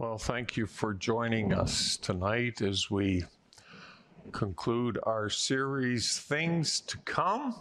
Well, 0.00 0.16
thank 0.16 0.56
you 0.56 0.64
for 0.64 0.94
joining 0.94 1.52
us 1.52 1.98
tonight 1.98 2.62
as 2.62 2.90
we 2.90 3.24
conclude 4.32 4.98
our 5.02 5.28
series, 5.28 6.18
Things 6.18 6.80
to 6.80 6.96
Come. 7.04 7.54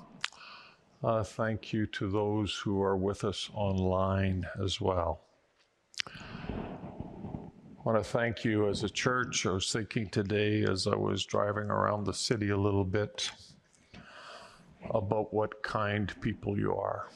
Uh, 1.04 1.22
thank 1.22 1.74
you 1.74 1.86
to 1.88 2.10
those 2.10 2.56
who 2.56 2.82
are 2.82 2.96
with 2.96 3.26
us 3.26 3.50
online 3.54 4.48
as 4.64 4.80
well. 4.80 5.20
I 6.08 6.12
want 7.84 7.98
to 7.98 8.10
thank 8.10 8.46
you 8.46 8.70
as 8.70 8.84
a 8.84 8.90
church. 8.90 9.46
I 9.46 9.52
was 9.52 9.74
thinking 9.74 10.08
today 10.08 10.64
as 10.64 10.88
I 10.88 10.96
was 10.96 11.26
driving 11.26 11.70
around 11.70 12.06
the 12.06 12.14
city 12.14 12.52
a 12.52 12.58
little 12.58 12.86
bit 12.86 13.32
about 14.92 15.34
what 15.34 15.62
kind 15.62 16.16
people 16.22 16.58
you 16.58 16.74
are. 16.74 17.10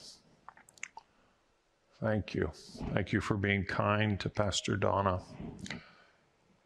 Thank 2.04 2.36
you. 2.36 2.52
Thank 2.94 3.14
you 3.14 3.22
for 3.22 3.38
being 3.38 3.64
kind 3.64 4.20
to 4.20 4.30
Pastor 4.30 4.76
Donna. 4.76 5.22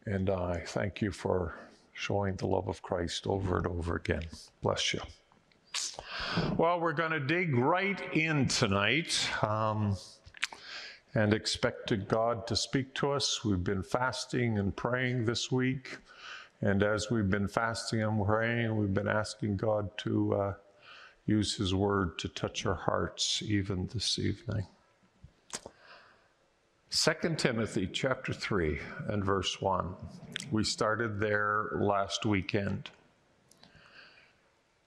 And 0.07 0.31
I 0.31 0.63
thank 0.65 0.99
you 0.99 1.11
for 1.11 1.59
showing 1.93 2.35
the 2.37 2.47
love 2.47 2.67
of 2.67 2.81
Christ 2.81 3.27
over 3.27 3.57
and 3.57 3.67
over 3.67 3.97
again. 3.97 4.23
Bless 4.63 4.95
you. 4.95 5.01
Well, 6.57 6.79
we're 6.79 6.93
going 6.93 7.11
to 7.11 7.19
dig 7.19 7.55
right 7.55 8.01
in 8.15 8.47
tonight 8.47 9.29
um, 9.43 9.95
and 11.13 11.35
expect 11.35 11.93
God 12.07 12.47
to 12.47 12.55
speak 12.55 12.95
to 12.95 13.11
us. 13.11 13.45
We've 13.45 13.63
been 13.63 13.83
fasting 13.83 14.57
and 14.57 14.75
praying 14.75 15.25
this 15.25 15.51
week. 15.51 15.99
And 16.61 16.81
as 16.81 17.11
we've 17.11 17.29
been 17.29 17.47
fasting 17.47 18.01
and 18.01 18.25
praying, 18.25 18.75
we've 18.75 18.93
been 18.93 19.07
asking 19.07 19.57
God 19.57 19.95
to 19.99 20.33
uh, 20.33 20.53
use 21.27 21.55
His 21.57 21.75
word 21.75 22.17
to 22.17 22.27
touch 22.27 22.65
our 22.65 22.73
hearts 22.73 23.43
even 23.45 23.87
this 23.93 24.17
evening. 24.17 24.65
2 26.89 27.35
Timothy 27.35 27.85
chapter 27.91 28.31
3 28.31 28.79
and 29.09 29.23
verse 29.23 29.61
1. 29.61 29.93
We 30.51 30.63
started 30.63 31.19
there 31.19 31.71
last 31.73 32.25
weekend. 32.25 32.89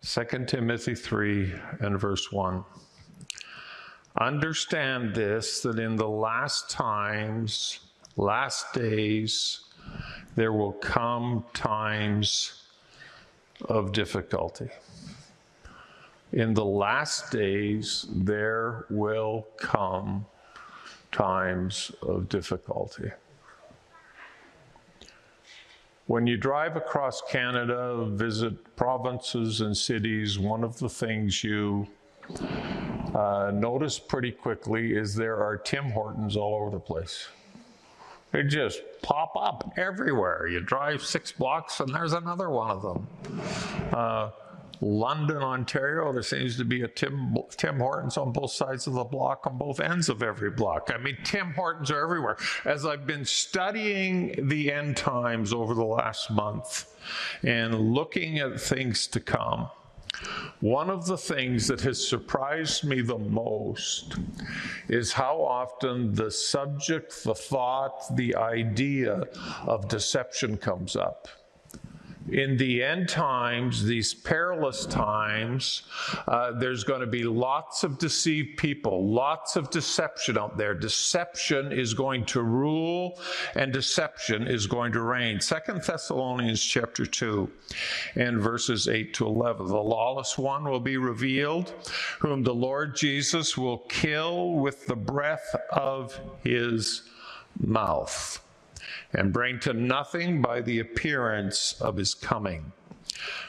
2 0.03 0.47
Timothy 0.47 0.95
3 0.95 1.53
and 1.81 2.01
verse 2.01 2.33
1. 2.33 2.65
Understand 4.19 5.15
this 5.15 5.61
that 5.61 5.79
in 5.79 5.97
the 5.97 6.09
last 6.09 6.71
times, 6.71 7.81
last 8.17 8.73
days, 8.73 9.61
there 10.37 10.55
will 10.55 10.73
come 10.73 11.45
times 11.53 12.63
of 13.67 13.93
difficulty. 13.93 14.71
In 16.33 16.55
the 16.55 16.65
last 16.65 17.31
days, 17.31 18.07
there 18.11 18.87
will 18.89 19.47
come 19.59 20.25
times 21.13 21.93
of 22.03 22.29
difficulty. 22.29 23.11
When 26.07 26.27
you 26.27 26.37
drive 26.37 26.77
across 26.77 27.23
Canada, 27.31 28.05
visit 28.05 28.75
provinces 28.77 29.61
and 29.61 29.77
cities, 29.77 30.39
one 30.39 30.65
of 30.65 30.79
the 30.79 30.89
things 30.89 31.45
you 31.45 31.87
uh, 33.15 33.51
notice 33.55 33.99
pretty 33.99 34.33
quickly 34.33 34.95
is 34.95 35.15
there 35.15 35.37
are 35.37 35.57
Tim 35.57 35.91
Hortons 35.91 36.37
all 36.37 36.55
over 36.55 36.71
the 36.71 36.81
place. 36.81 37.29
They 38.33 38.45
just 38.45 38.83
pop 39.03 39.37
up 39.37 39.73
everywhere. 39.77 40.47
You 40.47 40.61
drive 40.61 41.03
six 41.03 41.33
blocks 41.33 41.81
and 41.81 41.93
there's 41.93 42.13
another 42.13 42.51
one 42.51 42.71
of 42.71 42.83
them. 42.83 43.09
Uh, 43.93 44.31
London, 44.81 45.39
Ontario, 45.39 46.13
there 46.13 46.23
seems 46.23 46.57
to 46.57 46.65
be 46.65 46.83
a 46.83 46.89
Tim, 46.89 47.37
Tim 47.57 47.79
Hortons 47.79 48.17
on 48.17 48.33
both 48.33 48.53
sides 48.53 48.87
of 48.87 48.95
the 48.95 49.05
block, 49.05 49.47
on 49.47 49.59
both 49.59 49.79
ends 49.79 50.09
of 50.09 50.23
every 50.23 50.51
block. 50.51 50.91
I 50.95 50.99
mean, 50.99 51.19
Tim 51.23 51.53
Hortons 51.53 51.91
are 51.91 52.03
everywhere. 52.03 52.37
As 52.65 52.87
I've 52.87 53.07
been 53.07 53.25
studying 53.25 54.49
the 54.49 54.73
end 54.73 54.97
times 54.97 55.53
over 55.53 55.75
the 55.75 55.85
last 55.85 56.31
month 56.31 56.95
and 57.43 57.93
looking 57.93 58.39
at 58.39 58.61
things 58.61 59.07
to 59.09 59.21
come, 59.21 59.69
one 60.61 60.91
of 60.91 61.07
the 61.07 61.17
things 61.17 61.69
that 61.69 61.81
has 61.83 62.07
surprised 62.07 62.85
me 62.85 63.01
the 63.01 63.19
most 63.19 64.17
is 64.89 65.13
how 65.13 65.41
often 65.41 66.15
the 66.15 66.31
subject, 66.31 67.25
the 67.25 67.35
thought, 67.35 68.17
the 68.17 68.35
idea 68.37 69.25
of 69.67 69.89
deception 69.89 70.57
comes 70.57 70.97
up 70.97 71.29
in 72.29 72.57
the 72.57 72.83
end 72.83 73.09
times, 73.09 73.85
these 73.85 74.13
perilous 74.13 74.87
times, 74.87 75.83
uh, 76.29 76.53
there's 76.53 76.85
going 76.85 77.01
to 77.01 77.07
be 77.07 77.25
lots 77.25 77.83
of 77.83 77.99
deceived 77.99 78.59
people, 78.59 79.11
lots 79.11 79.57
of 79.57 79.71
deception 79.71 80.39
out 80.39 80.57
there. 80.57 80.75
Deception 80.75 81.73
is 81.73 81.95
going 81.95 82.25
to 82.27 82.43
rule 82.43 83.19
and 83.57 83.73
deception 83.73 84.47
is 84.47 84.67
going 84.67 84.93
to 84.93 85.01
reign. 85.01 85.41
Second 85.41 85.83
Thessalonians 85.83 86.63
chapter 86.63 87.07
2 87.07 87.51
and 88.17 88.41
verses 88.41 88.87
8 88.87 89.15
to 89.15 89.27
11. 89.27 89.67
The 89.67 89.75
lawless 89.75 90.37
one 90.37 90.65
will 90.65 90.81
be 90.81 90.99
revealed, 90.99 91.73
whom 92.19 92.43
the 92.43 92.55
Lord 92.55 92.95
Jesus 92.95 93.57
will 93.57 93.79
kill 93.89 94.53
with 94.53 94.87
the 94.87 94.97
breath 94.97 95.57
of 95.73 96.19
his 96.43 97.03
mouth 97.59 98.41
and 99.13 99.33
bring 99.33 99.59
to 99.61 99.73
nothing 99.73 100.41
by 100.41 100.61
the 100.61 100.81
appearance 100.81 101.81
of 101.81 101.97
his 101.97 102.15
coming. 102.15 102.73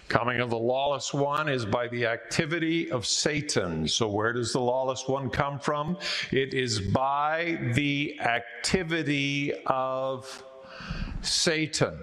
Coming 0.08 0.42
of 0.42 0.50
the 0.50 0.58
lawless 0.58 1.14
one 1.14 1.48
is 1.48 1.66
by 1.66 1.88
the 1.88 2.06
activity 2.06 2.92
of 2.92 3.06
Satan. 3.06 3.88
So, 3.88 4.10
where 4.10 4.34
does 4.34 4.52
the 4.52 4.60
lawless 4.60 5.08
one 5.08 5.30
come 5.30 5.60
from? 5.60 5.98
It 6.32 6.54
is 6.54 6.82
by 6.82 7.58
the 7.74 8.20
activity 8.20 9.54
of 9.66 10.44
Satan 11.22 11.98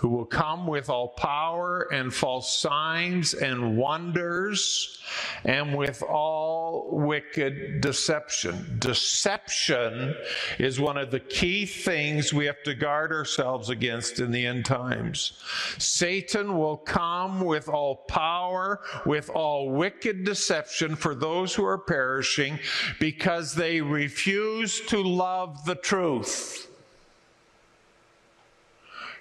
who 0.00 0.08
will 0.08 0.24
come 0.24 0.66
with 0.66 0.88
all 0.88 1.08
power 1.08 1.86
and 1.92 2.12
false 2.12 2.58
signs 2.58 3.34
and 3.34 3.76
wonders 3.76 4.98
and 5.44 5.76
with 5.76 6.02
all 6.02 6.88
wicked 6.90 7.80
deception. 7.80 8.76
Deception 8.78 10.14
is 10.58 10.80
one 10.80 10.96
of 10.96 11.10
the 11.10 11.20
key 11.20 11.66
things 11.66 12.32
we 12.32 12.46
have 12.46 12.62
to 12.64 12.74
guard 12.74 13.12
ourselves 13.12 13.70
against 13.70 14.20
in 14.20 14.30
the 14.30 14.46
end 14.46 14.64
times. 14.64 15.40
Satan 15.78 16.58
will 16.58 16.76
come 16.76 17.40
with 17.40 17.68
all 17.68 17.96
power, 17.96 18.80
with 19.06 19.30
all 19.30 19.70
wicked 19.70 20.24
deception 20.24 20.96
for 20.96 21.14
those 21.14 21.54
who 21.54 21.64
are 21.64 21.78
perishing 21.78 22.58
because 22.98 23.54
they 23.54 23.80
refuse 23.80 24.80
to 24.82 25.02
love 25.02 25.64
the 25.64 25.74
truth. 25.74 26.66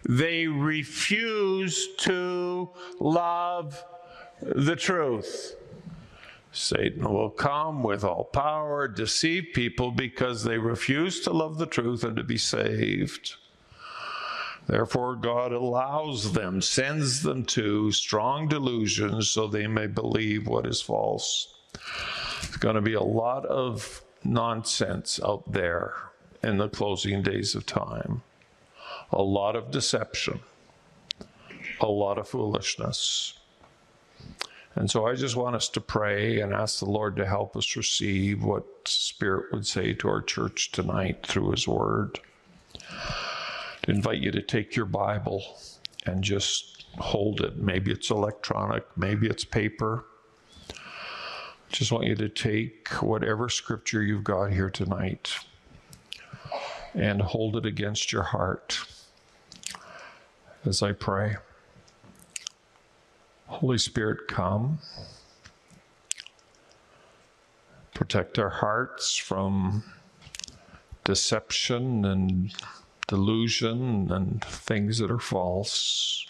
They 0.08 0.48
refuse 0.48 1.90
to 2.00 2.70
love 3.00 3.84
the 4.42 4.76
truth. 4.76 5.56
Satan 6.52 7.12
will 7.14 7.30
come 7.30 7.84
with 7.84 8.04
all 8.04 8.24
power, 8.26 8.88
deceive 8.88 9.48
people 9.54 9.92
because 9.92 10.44
they 10.44 10.58
refuse 10.58 11.20
to 11.22 11.32
love 11.32 11.58
the 11.58 11.66
truth 11.66 12.04
and 12.04 12.16
to 12.18 12.24
be 12.24 12.38
saved. 12.38 13.36
Therefore, 14.68 15.16
God 15.16 15.52
allows 15.52 16.34
them, 16.34 16.62
sends 16.62 17.24
them 17.24 17.44
to 17.46 17.92
strong 17.92 18.48
delusions 18.48 19.30
so 19.30 19.48
they 19.48 19.68
may 19.68 19.88
believe 19.88 20.48
what 20.48 20.66
is 20.66 20.82
false. 20.82 21.56
There's 22.42 22.58
going 22.58 22.76
to 22.76 22.82
be 22.82 22.94
a 22.94 23.02
lot 23.02 23.46
of 23.46 24.04
nonsense 24.24 25.20
out 25.24 25.52
there 25.52 25.94
in 26.44 26.58
the 26.58 26.70
closing 26.70 27.22
days 27.22 27.56
of 27.56 27.66
time 27.66 28.22
a 29.12 29.22
lot 29.22 29.56
of 29.56 29.72
deception, 29.72 30.40
a 31.82 31.88
lot 31.88 32.18
of 32.18 32.28
foolishness. 32.28 33.39
And 34.76 34.90
so 34.90 35.08
I 35.08 35.16
just 35.16 35.36
want 35.36 35.56
us 35.56 35.68
to 35.70 35.82
pray 35.82 36.40
and 36.42 36.54
ask 36.54 36.80
the 36.80 36.86
Lord 36.86 37.16
to 37.18 37.26
help 37.26 37.56
us 37.58 37.76
receive 37.76 38.44
what 38.44 38.66
Spirit 38.86 39.52
would 39.52 39.66
say 39.66 39.94
to 39.94 40.08
our 40.08 40.22
church 40.22 40.72
tonight 40.72 41.26
through 41.26 41.52
His 41.52 41.68
Word. 41.68 42.20
To 43.84 43.92
invite 43.92 44.20
you 44.20 44.32
to 44.32 44.42
take 44.42 44.76
your 44.76 44.86
Bible 44.86 45.44
and 46.06 46.24
just 46.24 46.86
hold 46.98 47.42
it. 47.42 47.58
Maybe 47.58 47.92
it's 47.92 48.10
electronic, 48.10 48.86
maybe 48.96 49.28
it's 49.28 49.44
paper. 49.44 50.06
Just 51.72 51.92
want 51.92 52.06
you 52.06 52.16
to 52.16 52.30
take 52.30 52.88
whatever 53.02 53.48
scripture 53.48 54.02
you've 54.02 54.24
got 54.24 54.52
here 54.52 54.70
tonight 54.70 55.36
and 56.96 57.22
hold 57.22 57.56
it 57.56 57.66
against 57.66 58.12
your 58.12 58.24
heart 58.24 58.80
as 60.66 60.82
I 60.82 60.94
pray. 60.94 61.38
Holy 63.60 63.78
Spirit, 63.78 64.30
come. 64.30 64.80
Protect 67.94 68.40
our 68.40 68.48
hearts 68.50 69.18
from 69.18 69.84
deception 71.04 72.06
and 72.06 72.54
delusion 73.08 74.14
and 74.14 74.42
things 74.46 75.00
that 75.00 75.12
are 75.12 75.20
false. 75.20 76.26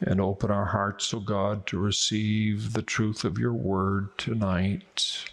And 0.00 0.20
open 0.20 0.50
our 0.50 0.64
hearts, 0.64 1.14
O 1.14 1.18
oh 1.18 1.20
God, 1.20 1.64
to 1.68 1.78
receive 1.78 2.72
the 2.72 2.82
truth 2.82 3.24
of 3.24 3.38
your 3.38 3.52
word 3.52 4.18
tonight. 4.18 5.26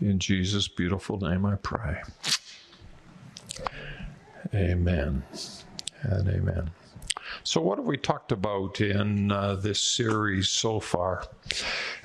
In 0.00 0.20
Jesus' 0.20 0.68
beautiful 0.68 1.18
name 1.18 1.44
I 1.44 1.56
pray. 1.56 2.00
Amen 4.54 5.24
and 6.04 6.28
amen. 6.28 6.70
So, 7.44 7.60
what 7.60 7.78
have 7.78 7.86
we 7.86 7.96
talked 7.96 8.30
about 8.30 8.80
in 8.80 9.32
uh, 9.32 9.56
this 9.56 9.80
series 9.80 10.48
so 10.48 10.78
far? 10.78 11.24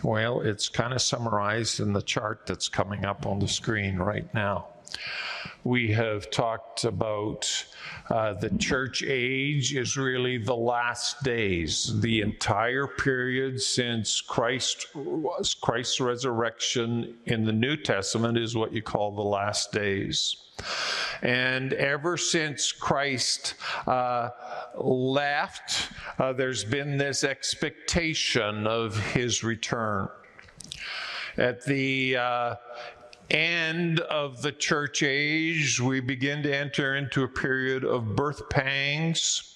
Well, 0.04 0.42
it's 0.42 0.68
kind 0.68 0.94
of 0.94 1.02
summarized 1.02 1.80
in 1.80 1.94
the 1.94 2.02
chart 2.02 2.48
that's 2.48 2.68
coming 2.68 3.06
up 3.06 3.28
on 3.28 3.40
the 3.40 3.48
screen 3.48 3.98
right 3.98 4.32
now. 4.34 4.68
We 5.64 5.92
have 5.92 6.32
talked 6.32 6.86
about 6.86 7.66
uh, 8.10 8.34
the 8.34 8.50
church 8.58 9.04
age 9.04 9.76
is 9.76 9.98
really 9.98 10.38
the 10.38 10.56
last 10.56 11.24
days. 11.24 12.00
The 12.00 12.22
entire 12.22 12.88
period 12.88 13.62
since 13.62 14.22
Christ 14.22 14.88
was 14.96 15.54
Christ's 15.54 16.00
resurrection 16.00 17.16
in 17.26 17.44
the 17.44 17.54
New 17.54 17.76
Testament 17.76 18.38
is 18.38 18.56
what 18.56 18.74
you 18.74 18.82
call 18.82 19.12
the 19.12 19.22
last 19.22 19.72
days. 19.72 20.36
And 21.22 21.74
ever 21.74 22.18
since 22.18 22.72
Christ 22.72 23.56
uh, 23.86 24.30
left, 24.76 25.92
uh, 26.20 26.34
there's 26.34 26.64
been 26.64 26.98
this 26.98 27.24
expectation 27.24 28.68
of 28.68 28.98
his 29.12 29.44
return. 29.44 30.10
At 31.38 31.64
the 31.66 32.18
uh, 32.18 32.56
end 33.30 34.00
of 34.02 34.42
the 34.42 34.52
church 34.52 35.04
age, 35.04 35.80
we 35.80 36.00
begin 36.00 36.44
to 36.44 36.56
enter 36.56 36.96
into 36.96 37.24
a 37.24 37.28
period 37.28 37.84
of 37.84 38.16
birth 38.16 38.50
pangs. 38.50 39.56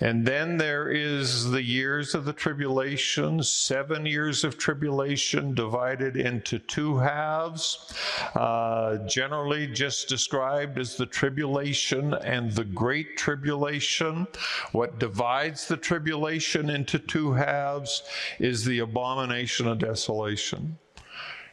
And 0.00 0.24
then 0.24 0.56
there 0.56 0.88
is 0.88 1.50
the 1.50 1.62
years 1.62 2.14
of 2.14 2.24
the 2.24 2.32
tribulation, 2.32 3.42
seven 3.42 4.06
years 4.06 4.44
of 4.44 4.56
tribulation 4.56 5.54
divided 5.54 6.16
into 6.16 6.58
two 6.58 6.96
halves, 6.96 7.92
uh, 8.34 8.96
generally 9.06 9.66
just 9.66 10.08
described 10.08 10.78
as 10.78 10.96
the 10.96 11.04
tribulation 11.04 12.14
and 12.14 12.50
the 12.52 12.64
great 12.64 13.18
tribulation. 13.18 14.26
What 14.72 14.98
divides 14.98 15.68
the 15.68 15.76
tribulation 15.76 16.70
into 16.70 16.98
two 16.98 17.32
halves 17.32 18.02
is 18.38 18.64
the 18.64 18.78
abomination 18.78 19.68
of 19.68 19.80
desolation. 19.80 20.78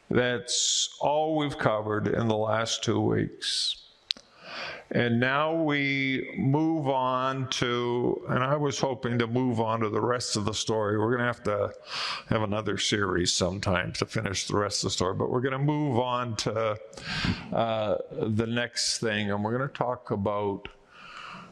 That's 0.09 0.95
all 1.01 1.35
we've 1.35 1.57
covered 1.57 2.07
in 2.07 2.29
the 2.29 2.37
last 2.37 2.81
two 2.81 3.01
weeks. 3.01 3.86
And 4.91 5.19
now 5.19 5.53
we 5.53 6.33
move 6.37 6.87
on 6.87 7.49
to, 7.49 8.21
and 8.29 8.41
I 8.41 8.55
was 8.55 8.79
hoping 8.79 9.19
to 9.19 9.27
move 9.27 9.59
on 9.59 9.81
to 9.81 9.89
the 9.89 9.99
rest 9.99 10.37
of 10.37 10.45
the 10.45 10.53
story. 10.53 10.97
We're 10.97 11.17
going 11.17 11.19
to 11.19 11.25
have 11.25 11.43
to 11.43 11.73
have 12.29 12.41
another 12.41 12.77
series 12.77 13.33
sometime 13.33 13.91
to 13.93 14.05
finish 14.05 14.47
the 14.47 14.55
rest 14.55 14.83
of 14.83 14.87
the 14.87 14.91
story, 14.91 15.15
but 15.15 15.29
we're 15.29 15.41
going 15.41 15.51
to 15.51 15.59
move 15.59 15.99
on 15.99 16.37
to 16.37 16.77
uh, 17.51 17.97
the 18.11 18.47
next 18.47 18.99
thing, 18.99 19.29
and 19.29 19.43
we're 19.43 19.57
going 19.57 19.69
to 19.69 19.75
talk 19.75 20.11
about 20.11 20.69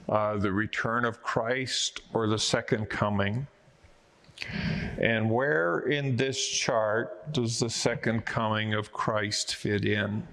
uh, 0.08 0.38
the 0.38 0.52
return 0.52 1.04
of 1.04 1.22
Christ 1.22 2.02
or 2.14 2.28
the 2.28 2.40
second 2.40 2.90
coming. 2.90 3.48
And 5.02 5.30
where 5.30 5.80
in 5.80 6.16
this 6.16 6.46
chart 6.46 7.34
does 7.34 7.60
the 7.60 7.70
second 7.70 8.26
coming 8.26 8.74
of 8.74 8.94
Christ 8.94 9.56
fit 9.56 9.84
in? 9.86 10.26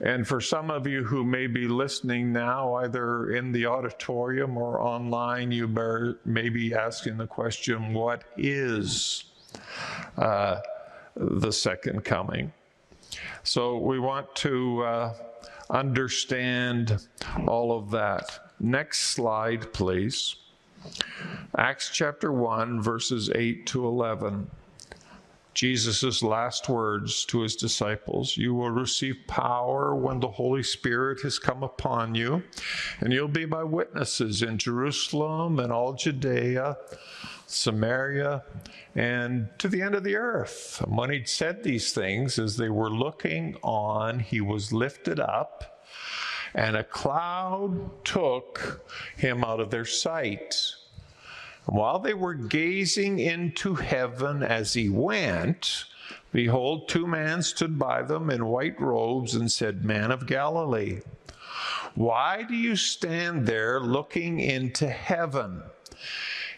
And 0.00 0.26
for 0.28 0.40
some 0.40 0.70
of 0.70 0.86
you 0.86 1.04
who 1.04 1.24
may 1.24 1.46
be 1.46 1.66
listening 1.66 2.32
now, 2.32 2.74
either 2.74 3.30
in 3.30 3.50
the 3.52 3.66
auditorium 3.66 4.58
or 4.58 4.80
online, 4.80 5.50
you 5.50 5.66
may 6.24 6.48
be 6.50 6.74
asking 6.74 7.16
the 7.16 7.26
question 7.26 7.94
what 7.94 8.24
is 8.36 9.24
uh, 10.18 10.60
the 11.16 11.50
second 11.50 12.04
coming? 12.04 12.52
So 13.42 13.78
we 13.78 13.98
want 13.98 14.34
to 14.36 14.82
uh, 14.82 15.14
understand 15.70 17.06
all 17.46 17.76
of 17.76 17.90
that. 17.92 18.52
Next 18.60 19.14
slide, 19.14 19.72
please. 19.72 20.36
Acts 21.56 21.90
chapter 21.90 22.32
1, 22.32 22.82
verses 22.82 23.30
8 23.34 23.66
to 23.66 23.86
11. 23.86 24.50
Jesus' 25.56 26.22
last 26.22 26.68
words 26.68 27.24
to 27.24 27.40
his 27.40 27.56
disciples 27.56 28.36
You 28.36 28.52
will 28.52 28.70
receive 28.70 29.16
power 29.26 29.96
when 29.96 30.20
the 30.20 30.28
Holy 30.28 30.62
Spirit 30.62 31.22
has 31.22 31.38
come 31.38 31.62
upon 31.62 32.14
you, 32.14 32.42
and 33.00 33.10
you'll 33.10 33.26
be 33.26 33.46
my 33.46 33.64
witnesses 33.64 34.42
in 34.42 34.58
Jerusalem 34.58 35.58
and 35.58 35.72
all 35.72 35.94
Judea, 35.94 36.76
Samaria, 37.46 38.44
and 38.94 39.48
to 39.58 39.68
the 39.68 39.80
end 39.80 39.94
of 39.94 40.04
the 40.04 40.16
earth. 40.16 40.82
And 40.82 40.94
when 40.94 41.08
he'd 41.08 41.28
said 41.28 41.62
these 41.62 41.90
things, 41.90 42.38
as 42.38 42.58
they 42.58 42.68
were 42.68 42.90
looking 42.90 43.56
on, 43.62 44.20
he 44.20 44.42
was 44.42 44.74
lifted 44.74 45.18
up, 45.18 45.86
and 46.54 46.76
a 46.76 46.84
cloud 46.84 48.04
took 48.04 48.86
him 49.16 49.42
out 49.42 49.60
of 49.60 49.70
their 49.70 49.86
sight. 49.86 50.54
While 51.66 51.98
they 51.98 52.14
were 52.14 52.34
gazing 52.34 53.18
into 53.18 53.74
heaven 53.74 54.42
as 54.42 54.74
he 54.74 54.88
went, 54.88 55.84
behold, 56.32 56.88
two 56.88 57.06
men 57.06 57.42
stood 57.42 57.76
by 57.78 58.02
them 58.02 58.30
in 58.30 58.46
white 58.46 58.80
robes 58.80 59.34
and 59.34 59.50
said, 59.50 59.84
Man 59.84 60.12
of 60.12 60.26
Galilee, 60.26 61.00
why 61.96 62.44
do 62.44 62.54
you 62.54 62.76
stand 62.76 63.46
there 63.46 63.80
looking 63.80 64.38
into 64.38 64.88
heaven? 64.88 65.62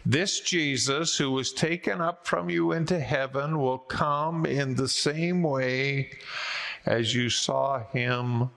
This 0.05 0.41
Jesus, 0.41 1.17
who 1.17 1.31
was 1.31 1.53
taken 1.53 2.01
up 2.01 2.27
from 2.27 2.51
you 2.51 2.73
into 2.73 3.01
heaven, 3.01 3.59
will 3.59 3.79
come 3.79 4.45
in 4.45 4.75
the 4.75 4.89
same 4.89 5.43
way 5.43 6.11
as 6.85 7.15
you 7.15 7.31
saw 7.31 7.81
him 7.93 8.51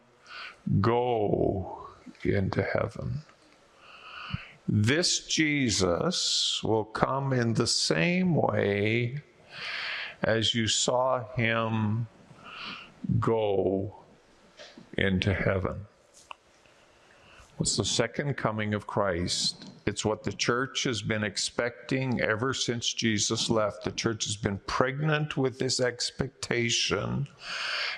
go 0.81 1.87
into 2.23 2.61
heaven. 2.61 3.21
This 4.67 5.25
Jesus 5.25 6.61
will 6.63 6.85
come 6.85 7.33
in 7.33 7.53
the 7.53 7.67
same 7.67 8.35
way 8.35 9.21
as 10.21 10.53
you 10.53 10.67
saw 10.67 11.25
him 11.35 12.07
go 13.19 13.95
into 14.97 15.33
heaven. 15.33 15.87
What's 17.61 17.77
the 17.77 17.85
second 17.85 18.37
coming 18.37 18.73
of 18.73 18.87
Christ? 18.87 19.69
It's 19.85 20.03
what 20.03 20.23
the 20.23 20.31
church 20.31 20.81
has 20.85 21.03
been 21.03 21.23
expecting 21.23 22.19
ever 22.19 22.55
since 22.55 22.91
Jesus 22.91 23.51
left. 23.51 23.83
The 23.83 23.91
church 23.91 24.25
has 24.25 24.35
been 24.35 24.59
pregnant 24.65 25.37
with 25.37 25.59
this 25.59 25.79
expectation 25.79 27.27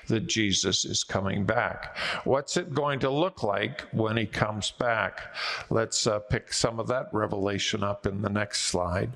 that 0.09 0.27
Jesus 0.27 0.83
is 0.83 1.05
coming 1.05 1.45
back. 1.45 1.95
What's 2.25 2.57
it 2.57 2.73
going 2.73 2.99
to 2.99 3.09
look 3.09 3.41
like 3.41 3.83
when 3.93 4.17
he 4.17 4.25
comes 4.25 4.69
back? 4.71 5.33
Let's 5.69 6.07
uh, 6.07 6.19
pick 6.19 6.51
some 6.51 6.77
of 6.77 6.87
that 6.87 7.07
revelation 7.13 7.85
up 7.85 8.05
in 8.05 8.21
the 8.21 8.29
next 8.29 8.63
slide. 8.63 9.11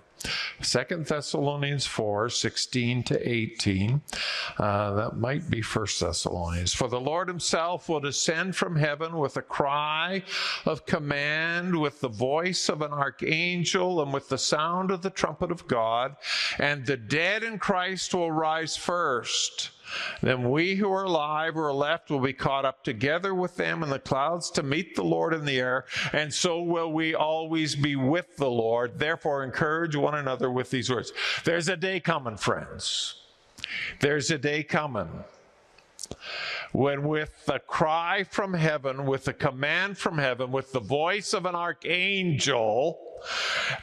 Second 0.62 1.06
Thessalonians 1.06 1.86
4, 1.86 2.30
16 2.30 3.04
to 3.04 3.30
18. 3.30 4.02
Uh, 4.58 4.94
that 4.94 5.18
might 5.18 5.50
be 5.50 5.62
First 5.62 6.00
Thessalonians. 6.00 6.74
For 6.74 6.88
the 6.88 7.00
Lord 7.00 7.28
himself 7.28 7.90
will 7.90 8.00
descend 8.00 8.56
from 8.56 8.76
heaven 8.76 9.18
with 9.18 9.38
a 9.38 9.42
cry 9.42 10.24
of 10.66 10.86
command, 10.86 11.80
with 11.80 12.02
the 12.02 12.10
voice 12.10 12.70
of 12.70 12.82
an 12.82 12.92
archangel, 12.92 14.02
and 14.02 14.14
with 14.14 14.30
the 14.30 14.38
sound 14.38 14.92
of 14.92 15.02
the 15.02 15.10
trumpet 15.10 15.52
of 15.52 15.68
God, 15.68 16.16
and 16.60 16.86
the 16.86 16.98
dead 16.98 17.44
in 17.44 17.60
Christ 17.60 18.14
will 18.14 18.32
rise 18.32 18.76
first. 18.76 19.72
Then 20.22 20.50
we 20.50 20.76
who 20.76 20.92
are 20.92 21.04
alive 21.04 21.58
or 21.58 21.72
left 21.74 22.10
will 22.10 22.20
be 22.20 22.34
caught 22.34 22.66
up 22.66 22.84
together 22.84 23.34
with 23.34 23.56
them 23.56 23.84
in 23.84 23.90
the 23.90 24.00
clouds 24.00 24.50
to 24.52 24.64
meet 24.64 24.96
the 24.96 25.04
Lord 25.04 25.34
in 25.34 25.46
the 25.46 25.60
air, 25.60 25.86
and 26.14 26.34
so 26.34 26.62
will 26.62 26.92
we 26.92 27.16
always 27.16 27.76
be 27.76 27.96
with 27.96 28.38
the 28.38 28.50
Lord. 28.50 29.00
Therefore, 29.00 29.44
encourage 29.44 29.96
one 29.96 30.16
another 30.16 30.52
with 30.52 30.70
these 30.70 30.90
words. 30.90 31.12
There's 31.44 31.70
a 31.70 31.78
day 31.78 32.00
coming, 32.00 32.38
friends. 32.38 33.22
There's 34.00 34.32
a 34.32 34.38
day 34.38 34.64
coming 34.64 35.10
when 36.72 37.04
with 37.08 37.46
the 37.46 37.60
cry 37.60 38.24
from 38.24 38.54
heaven, 38.54 39.06
with 39.06 39.26
the 39.26 39.34
command 39.34 39.98
from 39.98 40.18
heaven, 40.18 40.52
with 40.52 40.72
the 40.72 40.80
voice 40.80 41.34
of 41.34 41.46
an 41.46 41.56
archangel, 41.56 43.00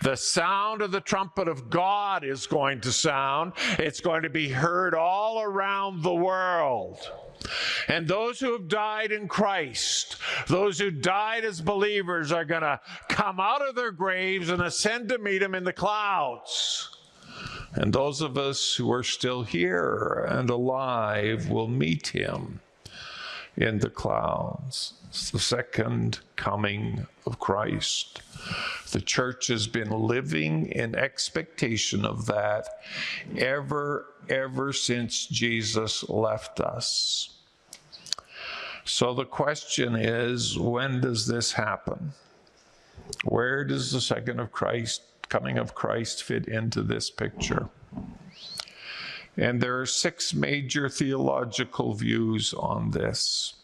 the 0.02 0.16
sound 0.16 0.82
of 0.82 0.90
the 0.90 1.00
trumpet 1.00 1.48
of 1.48 1.70
God 1.70 2.24
is 2.24 2.46
going 2.46 2.80
to 2.82 2.92
sound. 2.92 3.52
It's 3.78 4.00
going 4.00 4.22
to 4.22 4.30
be 4.30 4.48
heard 4.48 4.94
all 4.94 5.40
around 5.42 6.02
the 6.02 6.14
world. 6.14 6.98
And 7.88 8.08
those 8.08 8.40
who 8.40 8.52
have 8.52 8.68
died 8.68 9.12
in 9.12 9.28
Christ, 9.28 10.16
those 10.48 10.78
who 10.78 10.90
died 10.90 11.44
as 11.44 11.60
believers, 11.60 12.32
are 12.32 12.44
going 12.44 12.62
to 12.62 12.80
come 13.08 13.38
out 13.38 13.66
of 13.66 13.74
their 13.74 13.92
graves 13.92 14.48
and 14.48 14.62
ascend 14.62 15.10
to 15.10 15.18
meet 15.18 15.42
Him 15.42 15.54
in 15.54 15.64
the 15.64 15.72
clouds. 15.72 16.90
And 17.74 17.92
those 17.92 18.20
of 18.20 18.38
us 18.38 18.76
who 18.76 18.90
are 18.92 19.02
still 19.02 19.42
here 19.42 20.26
and 20.28 20.48
alive 20.48 21.50
will 21.50 21.68
meet 21.68 22.08
Him 22.08 22.60
in 23.56 23.78
the 23.78 23.90
clouds. 23.90 24.94
It's 25.08 25.30
the 25.30 25.38
second 25.38 26.20
coming 26.36 27.06
of 27.26 27.38
Christ. 27.38 28.22
The 28.90 29.00
church 29.00 29.46
has 29.46 29.66
been 29.66 29.90
living 29.90 30.66
in 30.66 30.94
expectation 30.94 32.04
of 32.04 32.26
that 32.26 32.68
ever, 33.36 34.06
ever 34.28 34.72
since 34.72 35.26
Jesus 35.26 36.08
left 36.08 36.60
us. 36.60 37.30
So 38.84 39.14
the 39.14 39.24
question 39.24 39.96
is 39.96 40.58
when 40.58 41.00
does 41.00 41.26
this 41.26 41.52
happen? 41.52 42.12
Where 43.24 43.64
does 43.64 43.92
the 43.92 44.00
second 44.00 44.40
of 44.40 44.52
Christ, 44.52 45.02
coming 45.28 45.58
of 45.58 45.74
Christ, 45.74 46.22
fit 46.22 46.48
into 46.48 46.82
this 46.82 47.10
picture? 47.10 47.68
And 49.36 49.60
there 49.60 49.80
are 49.80 49.86
six 49.86 50.34
major 50.34 50.88
theological 50.88 51.94
views 51.94 52.54
on 52.54 52.90
this. 52.90 53.54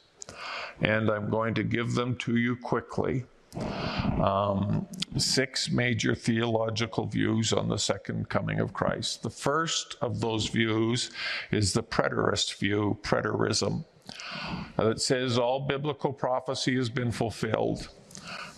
And 0.81 1.11
I'm 1.11 1.31
going 1.31 1.55
to 1.55 1.63
give 1.63 1.95
them 1.95 2.17
to 2.17 2.37
you 2.37 2.57
quickly. 2.57 3.25
Um, 4.23 4.87
six 5.17 5.71
major 5.71 6.15
theological 6.15 7.07
views 7.07 7.53
on 7.53 7.69
the 7.69 7.79
second 7.79 8.29
coming 8.29 8.61
of 8.61 8.73
Christ. 8.73 9.23
The 9.23 9.31
first 9.31 9.97
of 10.01 10.21
those 10.21 10.47
views 10.49 11.11
is 11.51 11.73
the 11.73 11.83
preterist 11.83 12.59
view, 12.59 12.99
preterism, 13.03 13.85
that 14.77 15.01
says 15.01 15.39
all 15.39 15.61
biblical 15.61 16.13
prophecy 16.13 16.77
has 16.77 16.89
been 16.89 17.11
fulfilled. 17.11 17.89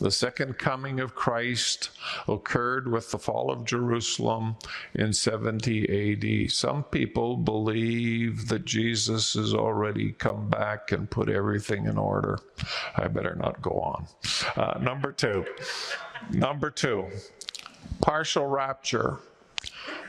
The 0.02 0.10
second 0.10 0.58
coming 0.58 0.98
of 0.98 1.14
Christ 1.14 1.90
occurred 2.26 2.90
with 2.90 3.12
the 3.12 3.20
fall 3.20 3.52
of 3.52 3.64
Jerusalem 3.64 4.56
in 4.94 5.12
70 5.12 6.44
AD. 6.44 6.50
Some 6.50 6.82
people 6.82 7.36
believe 7.36 8.48
that 8.48 8.64
Jesus 8.64 9.34
has 9.34 9.54
already 9.54 10.10
come 10.10 10.50
back 10.50 10.90
and 10.90 11.08
put 11.08 11.28
everything 11.28 11.86
in 11.86 11.98
order. 11.98 12.40
I 12.96 13.06
better 13.06 13.36
not 13.36 13.62
go 13.62 13.78
on. 13.78 14.06
Uh, 14.56 14.76
number 14.80 15.12
two, 15.12 15.46
number 16.32 16.72
two, 16.72 17.06
partial 18.00 18.48
rapture. 18.48 19.20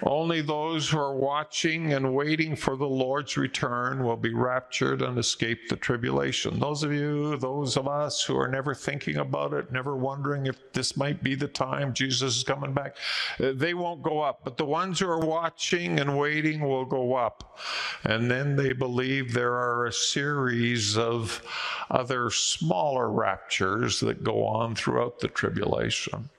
Only 0.05 0.41
those 0.41 0.89
who 0.89 0.98
are 0.98 1.15
watching 1.15 1.93
and 1.93 2.13
waiting 2.13 2.57
for 2.57 2.75
the 2.75 2.88
Lord's 2.88 3.38
return 3.38 4.03
will 4.03 4.17
be 4.17 4.33
raptured 4.33 5.01
and 5.01 5.17
escape 5.17 5.69
the 5.69 5.77
tribulation. 5.77 6.60
Those 6.60 6.83
of 6.83 6.91
you, 6.91 7.38
those 7.38 7.77
of 7.77 7.88
us 7.88 8.22
who 8.22 8.38
are 8.38 8.50
never 8.50 8.75
thinking 8.75 9.17
about 9.17 9.53
it, 9.53 9.72
never 9.72 9.95
wondering 9.95 10.45
if 10.48 10.74
this 10.74 10.98
might 10.98 11.24
be 11.24 11.36
the 11.36 11.48
time 11.48 11.93
Jesus 11.93 12.38
is 12.38 12.43
coming 12.43 12.74
back, 12.74 12.98
uh, 13.39 13.53
they 13.55 13.74
won't 13.74 14.03
go 14.03 14.19
up. 14.19 14.41
But 14.43 14.57
the 14.57 14.65
ones 14.65 15.00
who 15.00 15.07
are 15.07 15.25
watching 15.25 16.00
and 16.01 16.17
waiting 16.17 16.60
will 16.60 16.86
go 16.86 17.15
up. 17.15 17.57
And 18.03 18.29
then 18.29 18.57
they 18.57 18.74
believe 18.74 19.33
there 19.33 19.53
are 19.53 19.86
a 19.86 19.93
series 19.93 20.98
of 20.98 21.41
other 21.89 22.29
smaller 22.29 23.10
raptures 23.10 24.01
that 24.01 24.24
go 24.24 24.45
on 24.45 24.75
throughout 24.75 25.19
the 25.19 25.29
tribulation. 25.29 26.29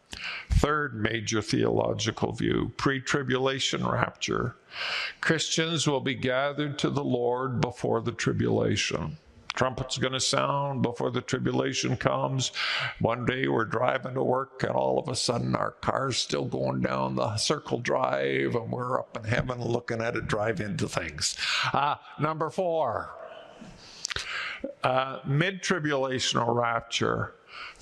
Third 0.50 0.94
major 0.94 1.42
theological 1.42 2.32
view 2.32 2.72
pre 2.76 3.00
tribulation 3.00 3.86
rapture. 3.86 4.56
Christians 5.20 5.86
will 5.86 6.00
be 6.00 6.14
gathered 6.14 6.78
to 6.80 6.90
the 6.90 7.04
Lord 7.04 7.60
before 7.60 8.00
the 8.00 8.12
tribulation. 8.12 9.18
Trumpet's 9.54 9.98
going 9.98 10.12
to 10.12 10.20
sound 10.20 10.82
before 10.82 11.10
the 11.10 11.20
tribulation 11.20 11.96
comes. 11.96 12.50
One 12.98 13.24
day 13.24 13.46
we're 13.46 13.64
driving 13.64 14.14
to 14.14 14.22
work, 14.22 14.64
and 14.64 14.72
all 14.72 14.98
of 14.98 15.08
a 15.08 15.14
sudden 15.14 15.54
our 15.54 15.70
car's 15.70 16.16
still 16.16 16.44
going 16.44 16.80
down 16.80 17.16
the 17.16 17.36
circle 17.36 17.78
drive, 17.78 18.56
and 18.56 18.70
we're 18.70 18.98
up 18.98 19.16
in 19.16 19.24
heaven 19.24 19.62
looking 19.62 20.00
at 20.00 20.16
it 20.16 20.26
drive 20.26 20.60
into 20.60 20.88
things. 20.88 21.36
Uh, 21.72 21.94
number 22.18 22.50
four, 22.50 23.10
uh, 24.82 25.20
mid 25.24 25.62
tribulational 25.62 26.54
rapture. 26.54 27.34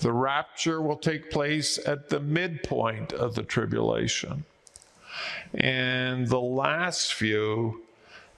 The 0.03 0.11
rapture 0.11 0.81
will 0.81 0.97
take 0.97 1.31
place 1.31 1.79
at 1.87 2.09
the 2.09 2.19
midpoint 2.19 3.13
of 3.13 3.35
the 3.35 3.43
tribulation. 3.43 4.43
And 5.53 6.27
the 6.27 6.41
last 6.41 7.13
view 7.13 7.83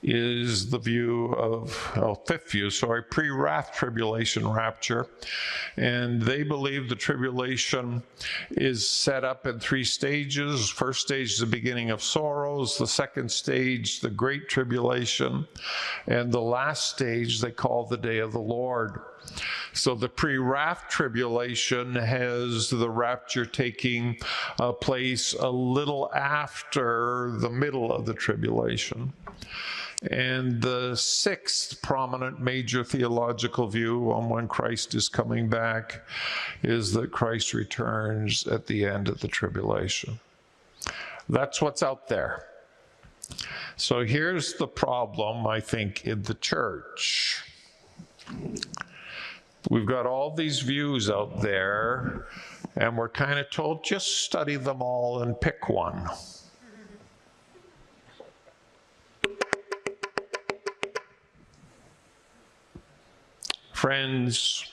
is 0.03 0.69
the 0.69 0.77
view 0.77 1.33
of, 1.33 1.91
oh, 1.95 2.13
fifth 2.27 2.51
view, 2.51 2.69
sorry, 2.69 3.01
pre 3.01 3.31
wrath 3.31 3.71
tribulation 3.73 4.47
rapture. 4.47 5.07
And 5.75 6.21
they 6.21 6.43
believe 6.43 6.87
the 6.87 6.95
tribulation 6.95 8.03
is 8.51 8.87
set 8.87 9.23
up 9.23 9.47
in 9.47 9.59
three 9.59 9.83
stages. 9.83 10.69
First 10.69 11.01
stage 11.01 11.39
the 11.39 11.47
beginning 11.47 11.89
of 11.89 12.03
sorrows, 12.03 12.77
the 12.77 12.85
second 12.85 13.31
stage, 13.31 14.01
the 14.01 14.11
great 14.11 14.49
tribulation, 14.49 15.47
and 16.05 16.31
the 16.31 16.41
last 16.41 16.91
stage 16.91 17.41
they 17.41 17.49
call 17.49 17.87
the 17.87 17.97
day 17.97 18.19
of 18.19 18.33
the 18.33 18.39
Lord. 18.39 18.99
So 19.73 19.93
the 19.95 20.09
pre 20.09 20.37
wrath 20.37 20.85
tribulation 20.89 21.95
has 21.95 22.69
the 22.69 22.89
rapture 22.89 23.45
taking 23.45 24.17
uh, 24.59 24.71
place 24.71 25.33
a 25.33 25.49
little 25.49 26.11
after 26.13 27.33
the 27.37 27.49
middle 27.49 27.91
of 27.91 28.05
the 28.05 28.13
tribulation. 28.13 29.13
And 30.11 30.61
the 30.61 30.95
sixth 30.95 31.81
prominent 31.81 32.39
major 32.39 32.83
theological 32.83 33.67
view 33.67 34.11
on 34.11 34.29
when 34.29 34.47
Christ 34.47 34.93
is 34.93 35.09
coming 35.09 35.49
back 35.49 36.05
is 36.63 36.91
that 36.93 37.11
Christ 37.11 37.53
returns 37.53 38.45
at 38.45 38.67
the 38.67 38.85
end 38.85 39.07
of 39.07 39.21
the 39.21 39.27
tribulation. 39.27 40.19
That's 41.27 41.61
what's 41.61 41.81
out 41.81 42.07
there. 42.07 42.45
So 43.77 44.05
here's 44.05 44.53
the 44.53 44.67
problem, 44.67 45.47
I 45.47 45.59
think, 45.59 46.05
in 46.05 46.23
the 46.23 46.35
church. 46.35 47.43
We've 49.69 49.85
got 49.85 50.05
all 50.05 50.31
these 50.31 50.59
views 50.59 51.09
out 51.09 51.41
there, 51.41 52.27
and 52.75 52.95
we're 52.95 53.09
kind 53.09 53.39
of 53.39 53.49
told 53.49 53.83
just 53.83 54.23
study 54.23 54.57
them 54.57 54.81
all 54.81 55.23
and 55.23 55.39
pick 55.39 55.69
one. 55.69 56.07
Friends, 63.73 64.71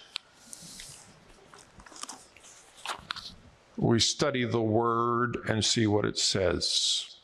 we 3.77 3.99
study 3.99 4.45
the 4.45 4.61
Word 4.61 5.39
and 5.49 5.65
see 5.65 5.87
what 5.87 6.05
it 6.05 6.19
says. 6.19 7.17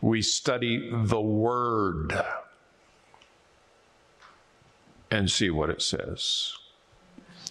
We 0.00 0.22
study 0.22 0.90
the 0.92 1.20
Word 1.20 2.12
and 5.10 5.30
see 5.30 5.50
what 5.50 5.70
it 5.70 5.82
says. 5.82 6.52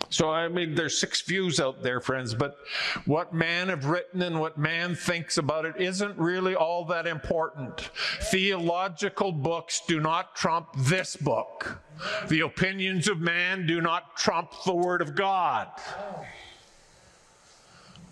So, 0.10 0.30
I 0.30 0.48
mean, 0.48 0.76
there's 0.76 0.98
six 0.98 1.22
views 1.22 1.60
out 1.60 1.82
there, 1.82 2.00
friends, 2.00 2.36
but 2.36 2.58
what 3.06 3.34
man 3.34 3.70
have 3.70 3.86
written 3.86 4.22
and 4.22 4.40
what 4.40 4.60
man 4.60 4.94
thinks 4.94 5.40
about 5.40 5.66
it 5.66 5.76
isn't 5.80 6.18
really 6.20 6.56
all 6.56 6.86
that 6.86 7.08
important. 7.08 7.90
Theological 8.22 9.32
books 9.32 9.82
do 9.88 10.00
not 10.00 10.36
trump 10.36 10.68
this 10.78 11.16
book. 11.16 11.80
The 12.28 12.42
opinions 12.42 13.08
of 13.08 13.22
man 13.22 13.66
do 13.66 13.82
not 13.82 14.16
trump 14.16 14.52
the 14.66 14.76
Word 14.76 15.02
of 15.02 15.16
God. 15.16 15.70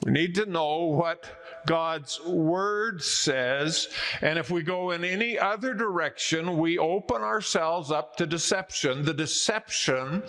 We 0.04 0.12
need 0.12 0.34
to 0.36 0.48
know 0.48 0.86
what 0.86 1.26
God's 1.65 2.20
Word 2.25 3.01
says. 3.01 3.88
And 4.22 4.38
if 4.38 4.50
we 4.50 4.63
go 4.63 4.91
in 4.91 5.03
any 5.03 5.38
other 5.38 5.74
direction, 5.74 6.58
we 6.58 6.77
open 6.77 7.22
ourselves 7.22 7.91
up 7.91 8.15
to 8.18 8.25
deception, 8.25 9.03
the 9.03 9.13
deception 9.13 10.24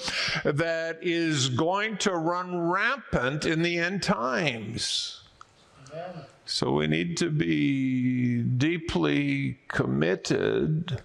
that 0.45 0.99
is 1.03 1.49
going 1.49 1.97
to 1.99 2.17
run 2.17 2.59
rampant 2.59 3.45
in 3.45 3.63
the 3.63 3.79
end 3.79 4.03
times. 4.03 5.23
Amen. 5.93 6.25
So 6.45 6.73
we 6.73 6.87
need 6.87 7.17
to 7.19 7.31
be 7.31 8.43
deeply 8.43 9.59
committed 9.69 11.01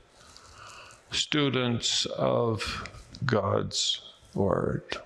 students 1.11 2.05
of 2.05 2.89
God's 3.25 4.01
Word. 4.33 4.97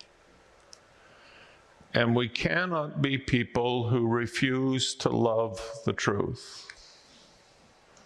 And 1.93 2.15
we 2.15 2.29
cannot 2.29 3.01
be 3.01 3.17
people 3.17 3.89
who 3.89 4.07
refuse 4.07 4.95
to 4.95 5.09
love 5.09 5.61
the 5.85 5.93
truth. 5.93 6.67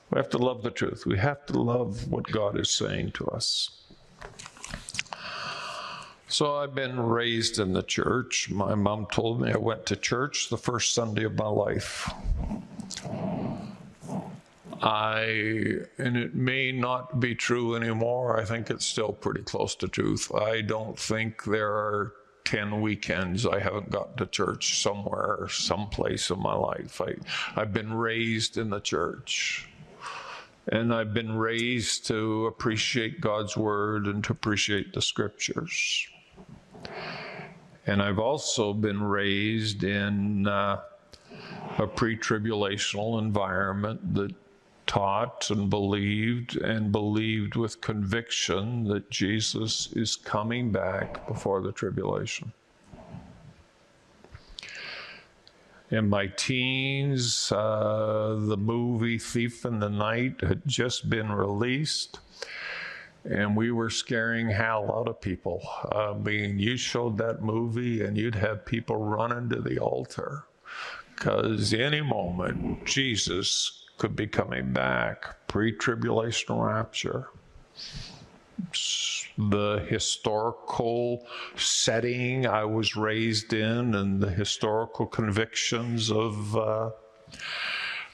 We 0.09 0.17
have 0.17 0.29
to 0.29 0.37
love 0.37 0.63
the 0.63 0.71
truth. 0.71 1.05
We 1.05 1.17
have 1.19 1.45
to 1.47 1.61
love 1.61 2.09
what 2.09 2.25
God 2.25 2.59
is 2.59 2.69
saying 2.69 3.11
to 3.13 3.27
us. 3.27 3.69
So 6.27 6.55
I've 6.55 6.73
been 6.73 6.99
raised 6.99 7.59
in 7.59 7.73
the 7.73 7.83
church. 7.83 8.49
My 8.49 8.75
mom 8.75 9.05
told 9.11 9.41
me 9.41 9.51
I 9.51 9.57
went 9.57 9.85
to 9.87 9.95
church 9.95 10.49
the 10.49 10.57
first 10.57 10.93
Sunday 10.93 11.23
of 11.23 11.35
my 11.35 11.47
life. 11.47 12.09
I, 14.81 15.77
and 15.97 16.17
it 16.17 16.35
may 16.35 16.71
not 16.71 17.19
be 17.19 17.35
true 17.35 17.75
anymore. 17.75 18.39
I 18.39 18.45
think 18.45 18.69
it's 18.69 18.85
still 18.85 19.13
pretty 19.13 19.43
close 19.43 19.75
to 19.75 19.87
truth. 19.87 20.31
I 20.33 20.61
don't 20.61 20.97
think 20.97 21.43
there 21.43 21.71
are 21.71 22.13
10 22.45 22.81
weekends 22.81 23.45
I 23.45 23.59
haven't 23.59 23.89
gotten 23.89 24.15
to 24.17 24.25
church 24.27 24.81
somewhere, 24.81 25.47
someplace 25.49 26.29
in 26.29 26.39
my 26.39 26.53
life. 26.53 27.01
I, 27.01 27.15
I've 27.59 27.73
been 27.73 27.93
raised 27.93 28.57
in 28.57 28.69
the 28.69 28.79
church. 28.79 29.67
And 30.67 30.93
I've 30.93 31.13
been 31.13 31.37
raised 31.37 32.07
to 32.07 32.47
appreciate 32.47 33.21
God's 33.21 33.55
word 33.55 34.07
and 34.07 34.23
to 34.23 34.31
appreciate 34.31 34.93
the 34.93 35.01
scriptures. 35.01 36.07
And 37.85 38.01
I've 38.01 38.17
also 38.17 38.73
been 38.73 39.03
raised 39.03 39.83
in 39.83 40.47
uh, 40.47 40.81
a 41.77 41.85
pre 41.85 42.17
tribulational 42.17 43.19
environment 43.19 44.15
that 44.15 44.33
taught 44.85 45.49
and 45.49 45.69
believed 45.69 46.55
and 46.57 46.91
believed 46.91 47.55
with 47.55 47.81
conviction 47.81 48.85
that 48.85 49.09
Jesus 49.09 49.89
is 49.93 50.15
coming 50.15 50.71
back 50.71 51.27
before 51.27 51.61
the 51.61 51.71
tribulation. 51.71 52.51
In 55.91 56.09
my 56.09 56.27
teens, 56.27 57.51
uh, 57.51 58.37
the 58.39 58.57
movie 58.57 59.19
Thief 59.19 59.65
in 59.65 59.79
the 59.79 59.89
Night 59.89 60.41
had 60.41 60.61
just 60.65 61.09
been 61.09 61.31
released, 61.31 62.19
and 63.23 63.55
we 63.55 63.71
were 63.71 63.91
scaring 63.91 64.49
hell 64.49 64.91
out 64.91 65.07
of 65.07 65.21
people. 65.21 65.61
I 65.91 66.13
mean, 66.13 66.57
you 66.57 66.75
showed 66.75 67.17
that 67.19 67.43
movie, 67.43 68.01
and 68.01 68.17
you'd 68.17 68.35
have 68.35 68.65
people 68.65 68.97
running 68.97 69.49
to 69.49 69.61
the 69.61 69.77
altar 69.77 70.45
because 71.15 71.73
any 71.73 72.01
moment 72.01 72.85
Jesus 72.85 73.84
could 73.97 74.15
be 74.15 74.27
coming 74.27 74.73
back, 74.73 75.47
pre 75.47 75.71
tribulation 75.71 76.55
rapture 76.55 77.29
the 79.37 79.85
historical 79.89 81.25
setting 81.57 82.47
I 82.47 82.63
was 82.63 82.95
raised 82.95 83.53
in 83.53 83.95
and 83.95 84.21
the 84.21 84.29
historical 84.29 85.05
convictions 85.05 86.09
of, 86.11 86.55
uh, 86.55 86.91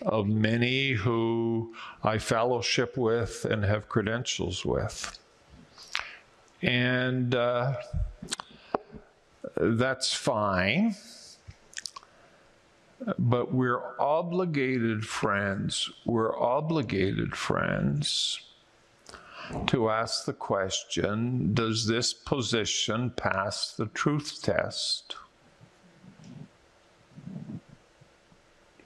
of 0.02 0.28
many 0.28 0.92
who 0.92 1.76
I 2.04 2.18
fellowship 2.18 2.98
with 2.98 3.46
and 3.46 3.64
have 3.64 3.88
credentials 3.88 4.66
with. 4.66 5.20
And 6.64 7.36
uh, 7.36 7.76
that's 9.58 10.14
fine. 10.14 10.96
But 13.18 13.54
we're 13.54 14.00
obligated, 14.00 15.06
friends, 15.06 15.90
we're 16.06 16.38
obligated, 16.38 17.36
friends 17.36 18.40
to 19.68 19.90
ask 19.90 20.26
the 20.26 20.34
question 20.34 21.54
Does 21.54 21.88
this 21.88 22.14
position 22.14 23.10
pass 23.12 23.74
the 23.74 23.88
truth 23.88 24.42
test? 24.42 25.16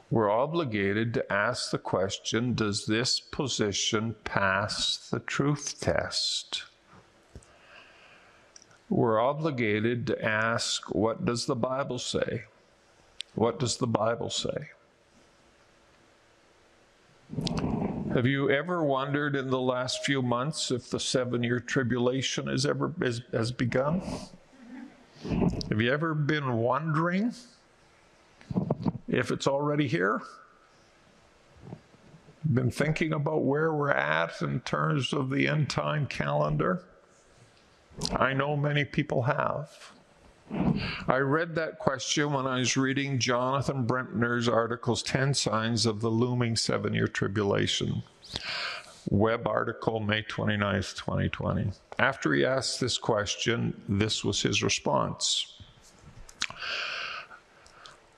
We're 0.09 0.29
obligated 0.29 1.13
to 1.15 1.33
ask 1.33 1.71
the 1.71 1.77
question 1.77 2.53
Does 2.53 2.85
this 2.85 3.19
position 3.19 4.15
pass 4.23 5.09
the 5.09 5.19
truth 5.19 5.79
test? 5.79 6.63
We're 8.89 9.19
obligated 9.19 10.07
to 10.07 10.23
ask 10.23 10.93
What 10.93 11.25
does 11.25 11.45
the 11.45 11.55
Bible 11.55 11.99
say? 11.99 12.45
What 13.35 13.59
does 13.59 13.77
the 13.77 13.87
Bible 13.87 14.29
say? 14.29 14.69
Have 18.13 18.25
you 18.25 18.49
ever 18.49 18.81
wondered 18.81 19.35
in 19.35 19.49
the 19.49 19.59
last 19.59 20.05
few 20.05 20.21
months 20.21 20.71
if 20.71 20.89
the 20.89 21.01
seven 21.01 21.43
year 21.43 21.59
tribulation 21.59 22.47
has 22.47 22.65
ever 22.65 22.93
has, 23.01 23.21
has 23.33 23.51
begun? 23.51 24.01
Have 25.69 25.81
you 25.81 25.91
ever 25.91 26.13
been 26.13 26.53
wondering 26.59 27.33
if 29.09 29.31
it's 29.31 29.47
already 29.47 29.87
here? 29.87 30.21
Been 32.53 32.71
thinking 32.71 33.11
about 33.11 33.43
where 33.43 33.73
we're 33.73 33.91
at 33.91 34.41
in 34.41 34.61
terms 34.61 35.11
of 35.11 35.29
the 35.29 35.47
end 35.47 35.69
time 35.69 36.05
calendar? 36.05 36.83
I 38.15 38.33
know 38.33 38.55
many 38.55 38.85
people 38.85 39.23
have. 39.23 39.94
I 41.07 41.17
read 41.17 41.55
that 41.55 41.79
question 41.79 42.33
when 42.33 42.45
I 42.45 42.59
was 42.59 42.77
reading 42.77 43.19
Jonathan 43.19 43.85
Brentner's 43.85 44.47
articles 44.47 45.01
10 45.03 45.33
Signs 45.33 45.85
of 45.85 46.01
the 46.01 46.09
Looming 46.09 46.55
Seven 46.55 46.93
Year 46.93 47.07
Tribulation. 47.07 48.03
Web 49.09 49.47
article, 49.47 49.99
May 49.99 50.23
29th, 50.23 50.95
2020. 50.97 51.71
After 51.99 52.33
he 52.33 52.45
asked 52.45 52.79
this 52.79 52.97
question, 52.97 53.79
this 53.87 54.23
was 54.23 54.41
his 54.41 54.63
response. 54.63 55.53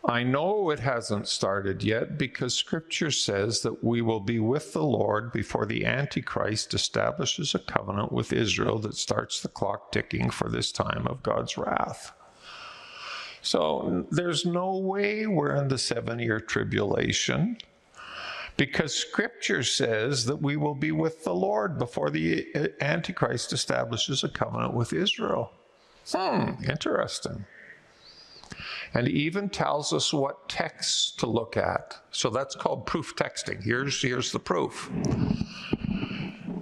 I 0.06 0.24
know 0.24 0.70
it 0.70 0.80
hasn't 0.80 1.28
started 1.28 1.84
yet 1.84 2.18
because 2.18 2.56
scripture 2.56 3.12
says 3.12 3.62
that 3.64 3.84
we 3.84 4.02
will 4.02 4.22
be 4.22 4.40
with 4.40 4.72
the 4.72 4.84
Lord 4.84 5.34
before 5.34 5.66
the 5.66 5.86
Antichrist 5.86 6.74
establishes 6.74 7.54
a 7.54 7.60
covenant 7.60 8.14
with 8.14 8.32
Israel 8.32 8.80
that 8.80 8.96
starts 8.96 9.42
the 9.42 9.50
clock 9.50 9.92
ticking 9.92 10.30
for 10.30 10.48
this 10.48 10.72
time 10.72 11.06
of 11.08 11.24
God's 11.24 11.58
wrath. 11.58 12.14
So 13.48 14.06
there's 14.12 14.46
no 14.46 14.76
way 14.76 15.26
we're 15.26 15.56
in 15.56 15.70
the 15.70 15.78
seven 15.78 16.20
year 16.20 16.42
tribulation 16.42 17.58
because 18.58 18.94
scripture 18.94 19.64
says 19.64 20.26
that 20.26 20.42
we 20.42 20.58
will 20.58 20.76
be 20.76 20.92
with 20.92 21.24
the 21.24 21.34
Lord 21.34 21.80
before 21.80 22.10
the 22.10 22.46
uh, 22.54 22.68
Antichrist 22.82 23.54
establishes 23.54 24.26
a 24.26 24.28
covenant 24.28 24.74
with 24.74 24.92
Israel. 24.92 25.54
Hmm, 26.14 26.62
interesting. 26.70 27.46
And 28.94 29.08
even 29.08 29.48
tells 29.48 29.94
us 29.94 30.12
what 30.12 30.50
texts 30.50 31.12
to 31.12 31.26
look 31.26 31.56
at. 31.56 31.96
So 32.12 32.30
that's 32.30 32.56
called 32.56 32.86
proof 32.86 33.16
texting. 33.16 33.64
Here's, 33.64 34.02
here's 34.02 34.34
the 34.34 34.40
proof. 34.40 34.92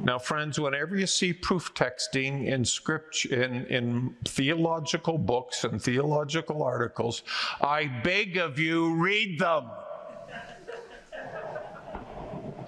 Now, 0.05 0.19
friends, 0.19 0.59
whenever 0.59 0.95
you 0.95 1.07
see 1.07 1.33
proof 1.33 1.73
texting 1.73 2.45
in 2.45 2.63
scripture, 2.63 3.43
in, 3.43 3.65
in 3.65 4.15
theological 4.23 5.17
books 5.17 5.63
and 5.63 5.81
theological 5.81 6.61
articles, 6.61 7.23
I 7.59 7.87
beg 8.03 8.37
of 8.37 8.59
you, 8.59 8.93
read 8.93 9.39
them. 9.39 9.65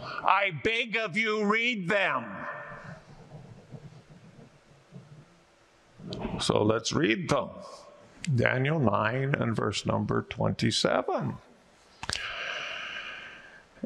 I 0.01 0.51
beg 0.63 0.97
of 0.97 1.15
you, 1.15 1.45
read 1.45 1.87
them. 1.87 2.25
So 6.39 6.63
let's 6.63 6.91
read 6.91 7.29
them. 7.29 7.49
Daniel 8.35 8.79
9 8.79 9.35
and 9.35 9.55
verse 9.55 9.85
number 9.85 10.23
27. 10.23 11.37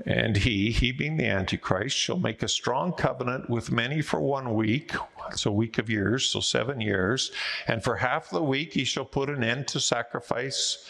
And 0.06 0.38
he, 0.38 0.72
he 0.72 0.92
being 0.92 1.18
the 1.18 1.28
Antichrist, 1.28 1.96
shall 1.96 2.18
make 2.18 2.42
a 2.44 2.48
strong 2.48 2.94
covenant 2.94 3.50
with 3.50 3.72
many 3.72 4.02
for 4.02 4.20
one 4.20 4.54
week. 4.56 4.94
It's 5.30 5.46
a 5.46 5.52
week 5.52 5.78
of 5.78 5.90
years, 5.90 6.30
so 6.30 6.40
seven 6.40 6.82
years. 6.82 7.32
And 7.68 7.84
for 7.84 7.96
half 7.96 8.30
the 8.30 8.44
week 8.44 8.74
he 8.74 8.84
shall 8.84 9.06
put 9.06 9.30
an 9.30 9.44
end 9.44 9.68
to 9.70 9.80
sacrifice 9.80 10.86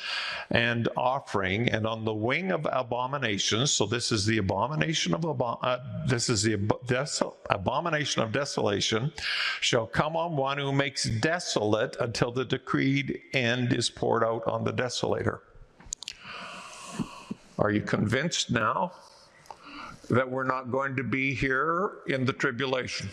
and 0.50 0.88
offering. 0.95 1.69
And 1.69 1.86
on 1.86 2.06
the 2.06 2.13
wing 2.13 2.52
of 2.52 2.67
abominations, 2.71 3.71
so 3.71 3.86
this 3.86 4.12
is 4.12 4.26
the 4.26 4.38
abomination 4.38 5.13
of 5.13 5.26
uh, 5.41 5.78
this 6.08 6.30
is 6.30 6.43
the 6.43 6.58
des- 6.88 7.26
abomination 7.50 8.21
of 8.21 8.32
desolation, 8.32 9.12
shall 9.60 9.88
come 9.88 10.15
on 10.15 10.36
one 10.36 10.58
who 10.58 10.71
makes 10.71 11.04
desolate 11.04 11.95
until 12.00 12.32
the 12.32 12.45
decreed 12.45 13.19
end 13.34 13.74
is 13.74 13.89
poured 13.89 14.24
out 14.24 14.45
on 14.47 14.63
the 14.63 14.74
desolator. 14.74 15.39
Are 17.62 17.69
you 17.69 17.82
convinced 17.82 18.50
now 18.50 18.91
that 20.10 20.30
we're 20.30 20.43
not 20.43 20.71
going 20.71 20.95
to 20.95 21.04
be 21.04 21.36
here 21.36 21.91
in 22.08 22.26
the 22.26 22.34
tribulation? 22.34 23.08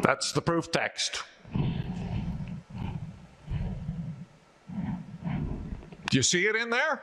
That's 0.00 0.30
the 0.30 0.40
proof 0.40 0.70
text. 0.70 1.24
Do 6.10 6.16
you 6.18 6.22
see 6.22 6.46
it 6.46 6.54
in 6.54 6.70
there? 6.70 7.02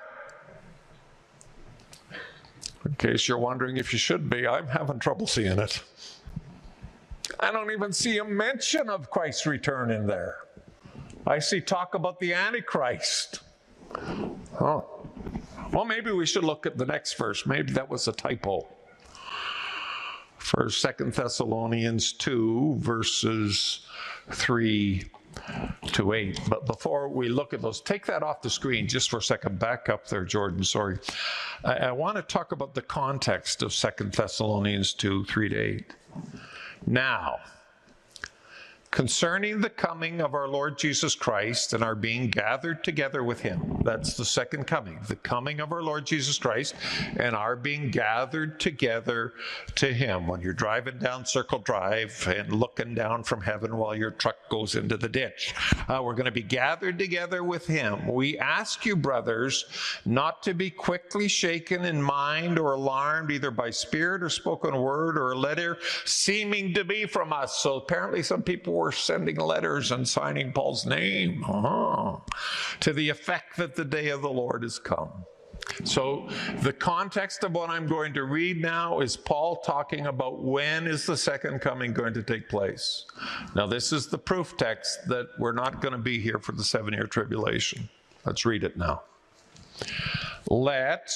In 2.86 2.96
case 2.98 3.28
you're 3.28 3.38
wondering 3.38 3.76
if 3.76 3.92
you 3.92 4.00
should 4.00 4.30
be, 4.30 4.48
I'm 4.48 4.68
having 4.68 5.00
trouble 5.00 5.28
seeing 5.28 5.60
it. 5.60 5.84
I 7.42 7.52
don't 7.52 7.72
even 7.72 7.92
see 7.92 8.20
a 8.20 8.24
mention 8.24 8.90
of 8.90 9.10
Christ's 9.10 9.46
return 9.46 9.92
in 9.92 10.08
there. 10.08 10.38
I 11.28 11.40
see 11.40 11.60
talk 11.60 11.94
about 11.94 12.22
the 12.22 12.34
Antichrist. 12.34 13.42
Oh, 14.60 15.01
well, 15.72 15.86
maybe 15.86 16.12
we 16.12 16.26
should 16.26 16.44
look 16.44 16.66
at 16.66 16.78
the 16.78 16.86
next 16.86 17.14
verse. 17.14 17.46
Maybe 17.46 17.72
that 17.74 17.90
was 17.90 18.08
a 18.08 18.12
typo. 18.12 18.68
For 20.38 20.70
Second 20.70 21.14
Thessalonians 21.14 22.14
2, 22.14 22.76
verses 22.80 23.86
3 24.32 25.04
to 25.94 26.14
8. 26.14 26.40
But 26.50 26.66
before 26.66 27.08
we 27.10 27.30
look 27.30 27.54
at 27.54 27.62
those, 27.62 27.80
take 27.82 28.06
that 28.08 28.24
off 28.24 28.42
the 28.42 28.50
screen 28.50 28.88
just 28.88 29.10
for 29.10 29.18
a 29.18 29.22
second. 29.22 29.60
Back 29.60 29.88
up 29.88 30.08
there, 30.08 30.26
Jordan. 30.26 30.64
Sorry. 30.64 30.98
I, 31.64 31.74
I 31.74 31.92
want 31.92 32.18
to 32.18 32.24
talk 32.24 32.52
about 32.52 32.74
the 32.74 32.82
context 32.82 33.64
of 33.64 33.74
Second 33.74 34.14
Thessalonians 34.14 34.94
2, 34.94 35.26
3 35.26 35.50
to 35.50 35.56
8. 35.56 35.96
Now, 36.88 37.38
concerning 38.92 39.62
the 39.62 39.70
coming 39.70 40.20
of 40.20 40.36
our 40.36 40.50
Lord 40.50 40.78
Jesus 40.78 41.16
Christ 41.16 41.72
and 41.72 41.82
our 41.82 41.96
being 41.96 42.28
gathered 42.28 42.84
together 42.84 43.24
with 43.24 43.40
him. 43.40 43.82
That's 43.86 44.16
the 44.16 44.26
second 44.26 44.68
coming, 44.68 45.00
the 45.08 45.16
coming 45.16 45.62
of 45.62 45.72
our 45.72 45.82
Lord 45.82 46.06
Jesus 46.06 46.38
Christ 46.38 46.76
and 47.16 47.34
our 47.34 47.56
being 47.56 47.90
gathered 47.90 48.60
together 48.60 49.34
to 49.76 49.94
him. 49.94 50.28
When 50.28 50.42
you're 50.42 50.52
driving 50.52 50.98
down 50.98 51.26
Circle 51.26 51.60
Drive 51.60 52.28
and 52.28 52.52
looking 52.54 52.94
down 52.94 53.24
from 53.24 53.40
heaven 53.40 53.78
while 53.78 53.96
your 53.96 54.12
truck 54.12 54.36
goes 54.50 54.76
into 54.76 54.98
the 54.98 55.08
ditch, 55.08 55.56
uh, 55.88 56.02
we're 56.04 56.14
going 56.14 56.26
to 56.26 56.32
be 56.32 56.44
gathered 56.44 57.00
together 57.00 57.46
with 57.46 57.66
him. 57.66 58.06
We 58.08 58.38
ask 58.40 58.86
you, 58.86 58.98
brothers, 58.98 59.66
not 60.04 60.44
to 60.44 60.54
be 60.54 60.70
quickly 60.70 61.30
shaken 61.30 61.86
in 61.86 62.02
mind 62.02 62.60
or 62.60 62.74
alarmed 62.74 63.32
either 63.32 63.52
by 63.52 63.70
spirit 63.70 64.22
or 64.22 64.30
spoken 64.30 64.76
word 64.76 65.18
or 65.18 65.32
a 65.32 65.38
letter 65.38 65.78
seeming 66.04 66.74
to 66.74 66.84
be 66.84 67.06
from 67.06 67.32
us. 67.32 67.58
So 67.60 67.76
apparently, 67.76 68.22
some 68.22 68.44
people 68.44 68.81
sending 68.90 69.36
letters 69.36 69.92
and 69.92 70.08
signing 70.08 70.54
Paul's 70.54 70.86
name 70.86 71.44
uh-huh, 71.44 72.18
to 72.80 72.94
the 72.94 73.10
effect 73.10 73.58
that 73.58 73.76
the 73.76 73.84
day 73.84 74.10
of 74.10 74.22
the 74.22 74.32
Lord 74.32 74.64
has 74.64 74.80
come. 74.80 75.26
So, 75.84 76.28
the 76.62 76.74
context 76.74 77.44
of 77.44 77.54
what 77.54 77.70
I'm 77.70 77.88
going 77.88 78.14
to 78.14 78.24
read 78.24 78.62
now 78.62 79.00
is 79.00 79.16
Paul 79.16 79.58
talking 79.58 80.08
about 80.08 80.44
when 80.44 80.88
is 80.88 81.06
the 81.06 81.18
second 81.18 81.60
coming 81.60 81.94
going 81.94 82.14
to 82.14 82.24
take 82.24 82.50
place. 82.50 83.06
Now, 83.56 83.68
this 83.68 83.94
is 83.94 84.08
the 84.08 84.18
proof 84.18 84.58
text 84.58 85.08
that 85.08 85.28
we're 85.38 85.52
not 85.52 85.82
going 85.82 85.94
to 85.94 86.00
be 86.00 86.20
here 86.20 86.40
for 86.40 86.52
the 86.54 86.64
seven 86.64 86.94
year 86.94 87.06
tribulation. 87.06 87.90
Let's 88.26 88.46
read 88.46 88.64
it 88.64 88.78
now. 88.78 89.04
Let 90.50 91.12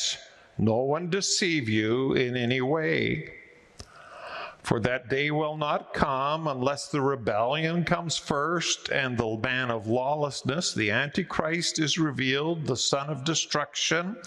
no 0.58 0.78
one 0.78 1.10
deceive 1.10 1.68
you 1.68 2.14
in 2.14 2.36
any 2.36 2.62
way. 2.62 3.35
For 4.66 4.80
that 4.80 5.10
day 5.10 5.30
will 5.30 5.58
not 5.58 5.94
come 5.94 6.48
unless 6.48 6.88
the 6.88 7.00
rebellion 7.00 7.84
comes 7.84 8.18
first 8.18 8.90
and 8.90 9.16
the 9.16 9.38
man 9.38 9.70
of 9.70 9.86
lawlessness, 9.86 10.74
the 10.74 10.90
Antichrist, 10.90 11.78
is 11.78 12.00
revealed, 12.00 12.66
the 12.66 12.76
son 12.76 13.12
of 13.12 13.24
destruction, 13.24 14.18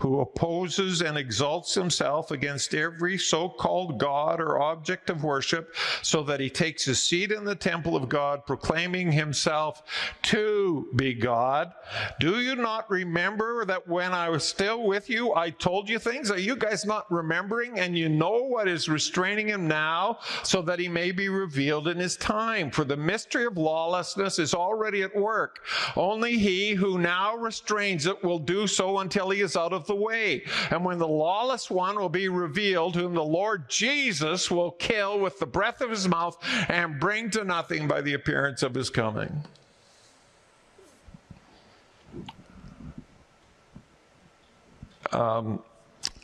who 0.00 0.18
opposes 0.18 1.00
and 1.00 1.16
exalts 1.16 1.74
himself 1.74 2.32
against 2.32 2.74
every 2.74 3.16
so 3.16 3.48
called 3.48 4.00
God 4.00 4.40
or 4.40 4.60
object 4.60 5.10
of 5.10 5.22
worship, 5.22 5.72
so 6.02 6.24
that 6.24 6.40
he 6.40 6.50
takes 6.50 6.84
his 6.84 7.00
seat 7.00 7.30
in 7.30 7.44
the 7.44 7.54
temple 7.54 7.94
of 7.94 8.08
God, 8.08 8.44
proclaiming 8.46 9.12
himself 9.12 9.84
to 10.22 10.88
be 10.96 11.14
God. 11.14 11.72
Do 12.18 12.40
you 12.40 12.56
not 12.56 12.90
remember 12.90 13.64
that 13.66 13.86
when 13.86 14.12
I 14.12 14.28
was 14.28 14.42
still 14.42 14.82
with 14.82 15.08
you, 15.08 15.36
I 15.36 15.50
told 15.50 15.88
you 15.88 16.00
things? 16.00 16.32
Are 16.32 16.38
you 16.38 16.56
guys 16.56 16.84
not 16.84 17.10
remembering? 17.12 17.78
And 17.78 17.96
you 17.96 18.08
know 18.08 18.42
what 18.42 18.66
is 18.66 18.88
restraining 18.88 19.46
him 19.46 19.68
now? 19.68 19.83
Now, 19.84 20.18
so 20.42 20.62
that 20.62 20.78
he 20.78 20.88
may 20.88 21.12
be 21.12 21.28
revealed 21.28 21.88
in 21.88 21.98
his 21.98 22.16
time. 22.16 22.70
For 22.70 22.84
the 22.84 22.96
mystery 22.96 23.44
of 23.44 23.58
lawlessness 23.58 24.38
is 24.38 24.54
already 24.54 25.02
at 25.02 25.14
work. 25.14 25.60
Only 25.94 26.38
he 26.38 26.72
who 26.72 26.98
now 26.98 27.36
restrains 27.36 28.06
it 28.06 28.24
will 28.24 28.38
do 28.38 28.66
so 28.66 28.98
until 29.00 29.30
he 29.30 29.40
is 29.42 29.56
out 29.56 29.72
of 29.72 29.86
the 29.86 29.94
way. 29.94 30.44
And 30.70 30.84
when 30.84 30.98
the 30.98 31.08
lawless 31.08 31.70
one 31.70 31.96
will 31.96 32.08
be 32.08 32.28
revealed, 32.28 32.94
whom 32.96 33.14
the 33.14 33.22
Lord 33.40 33.68
Jesus 33.68 34.50
will 34.50 34.70
kill 34.72 35.20
with 35.20 35.38
the 35.38 35.46
breath 35.46 35.80
of 35.80 35.90
his 35.90 36.08
mouth 36.08 36.36
and 36.68 36.98
bring 36.98 37.30
to 37.30 37.44
nothing 37.44 37.86
by 37.86 38.00
the 38.00 38.14
appearance 38.14 38.62
of 38.62 38.74
his 38.74 38.88
coming. 38.88 39.44
Um, 45.12 45.62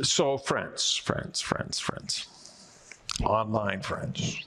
so, 0.03 0.37
friends, 0.38 0.96
friends, 0.96 1.40
friends, 1.40 1.79
friends 1.79 2.27
online 3.22 3.83
friends. 3.83 4.46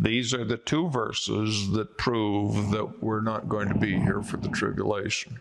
These 0.00 0.32
are 0.32 0.44
the 0.44 0.58
two 0.58 0.88
verses 0.88 1.70
that 1.72 1.98
prove 1.98 2.70
that 2.70 3.02
we're 3.02 3.20
not 3.20 3.48
going 3.48 3.68
to 3.68 3.74
be 3.74 3.98
here 3.98 4.22
for 4.22 4.36
the 4.36 4.48
tribulation. 4.48 5.40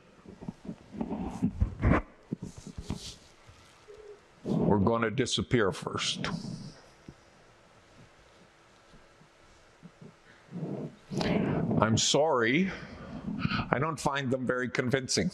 We're 4.44 4.80
going 4.80 5.04
to 5.04 5.12
disappear 5.12 5.72
first. 5.72 6.28
I'm 11.80 11.98
sorry, 11.98 12.72
I 13.70 13.78
don't 13.78 14.00
find 14.00 14.32
them 14.32 14.48
very 14.48 14.70
convincing. 14.70 15.30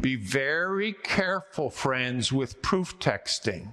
Be 0.00 0.16
very 0.16 0.92
careful, 0.92 1.70
friends, 1.70 2.32
with 2.32 2.62
proof 2.62 2.98
texting. 2.98 3.68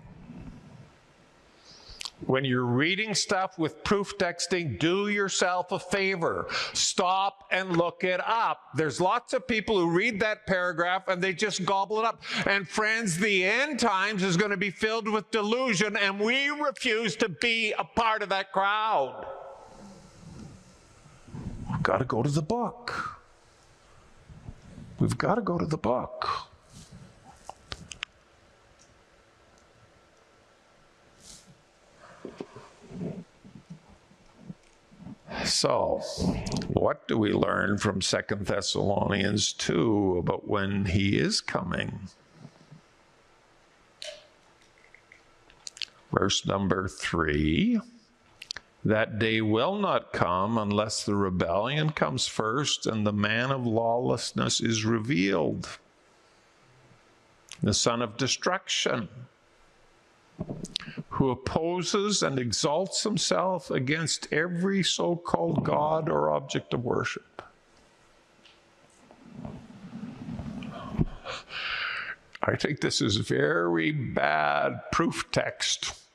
When 2.26 2.44
you're 2.44 2.66
reading 2.66 3.14
stuff 3.14 3.60
with 3.60 3.84
proof 3.84 4.18
texting, 4.18 4.80
do 4.80 5.08
yourself 5.08 5.72
a 5.72 5.78
favor. 5.78 6.48
Stop 6.74 7.48
and 7.52 7.78
look 7.78 8.04
it 8.04 8.20
up. 8.20 8.60
There's 8.74 9.00
lots 9.00 9.34
of 9.34 9.48
people 9.48 9.80
who 9.80 9.92
read 9.92 10.20
that 10.22 10.48
paragraph 10.48 11.08
and 11.10 11.22
they 11.22 11.34
just 11.34 11.64
gobble 11.64 12.00
it 12.00 12.06
up. 12.06 12.24
And 12.48 12.68
friends, 12.68 13.18
the 13.18 13.46
end 13.46 13.80
times 13.80 14.24
is 14.24 14.36
going 14.36 14.50
to 14.50 14.58
be 14.58 14.72
filled 14.72 15.08
with 15.08 15.30
delusion, 15.30 15.96
and 15.96 16.20
we 16.20 16.50
refuse 16.50 17.16
to 17.18 17.30
be 17.30 17.74
a 17.78 17.84
part 17.84 18.24
of 18.24 18.30
that 18.30 18.52
crowd. 18.52 19.28
We've 21.70 21.84
got 21.84 22.00
to 22.00 22.06
go 22.06 22.24
to 22.24 22.30
the 22.30 22.42
book. 22.42 23.17
We've 25.00 25.18
got 25.18 25.36
to 25.36 25.42
go 25.42 25.58
to 25.58 25.66
the 25.66 25.78
book. 25.78 26.28
So, 35.46 36.02
what 36.68 37.08
do 37.08 37.18
we 37.18 37.32
learn 37.32 37.78
from 37.78 38.02
Second 38.02 38.48
Thessalonians 38.48 39.54
2 39.54 40.18
about 40.18 40.48
when 40.48 40.86
he 40.86 41.18
is 41.18 41.42
coming? 41.42 42.10
Verse 46.12 46.46
number 46.46 46.88
3 46.88 47.80
that 48.86 49.20
day 49.20 49.42
will 49.42 49.78
not 49.78 50.14
come 50.14 50.58
unless 50.58 51.04
the 51.04 51.16
rebellion 51.16 51.92
comes 51.92 52.28
first 52.28 52.86
and 52.86 53.06
the 53.06 53.14
man 53.14 53.52
of 53.52 53.66
lawlessness 53.66 54.62
is 54.62 54.86
revealed, 54.86 55.68
the 57.62 57.74
son 57.74 58.02
of 58.02 58.18
destruction, 58.18 59.10
who 61.10 61.32
opposes 61.32 62.22
and 62.22 62.38
exalts 62.38 63.04
himself 63.04 63.72
against 63.72 64.32
every 64.32 64.84
so 64.84 65.16
called 65.16 65.64
God 65.64 66.10
or 66.10 66.30
object 66.30 66.74
of 66.74 66.86
worship. 66.86 67.42
I 72.44 72.56
think 72.56 72.80
this 72.80 73.02
is 73.02 73.18
very 73.18 73.92
bad 73.92 74.80
proof 74.92 75.26
text 75.32 76.07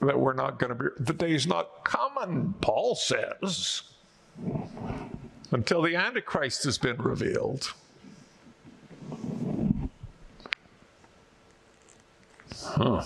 that 0.00 0.18
we're 0.18 0.34
not 0.34 0.58
going 0.58 0.76
to 0.76 0.84
be, 0.84 0.90
the 0.98 1.12
day's 1.12 1.46
not 1.46 1.84
coming, 1.84 2.54
Paul 2.60 2.94
says, 2.94 3.82
until 5.50 5.82
the 5.82 5.94
Antichrist 5.96 6.64
has 6.64 6.78
been 6.78 6.96
revealed. 6.96 7.72
Huh. 12.62 13.02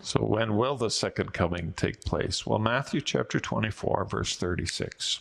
So, 0.00 0.22
when 0.22 0.56
will 0.56 0.76
the 0.76 0.90
second 0.90 1.32
coming 1.32 1.72
take 1.76 2.02
place? 2.02 2.46
Well, 2.46 2.60
Matthew 2.60 3.00
chapter 3.00 3.40
24, 3.40 4.04
verse 4.04 4.36
36. 4.36 5.20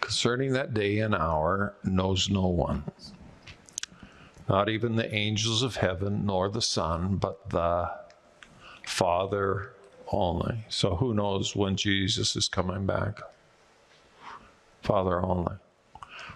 Concerning 0.00 0.52
that 0.54 0.74
day 0.74 0.98
and 0.98 1.14
hour 1.14 1.74
knows 1.84 2.28
no 2.28 2.46
one 2.48 2.82
not 4.48 4.68
even 4.68 4.96
the 4.96 5.12
angels 5.12 5.62
of 5.62 5.76
heaven, 5.76 6.24
nor 6.26 6.48
the 6.48 6.62
Son, 6.62 7.16
but 7.16 7.50
the 7.50 7.90
Father 8.86 9.72
only. 10.12 10.64
So 10.68 10.96
who 10.96 11.14
knows 11.14 11.56
when 11.56 11.76
Jesus 11.76 12.36
is 12.36 12.48
coming 12.48 12.86
back? 12.86 13.20
Father 14.82 15.20
only. 15.20 15.54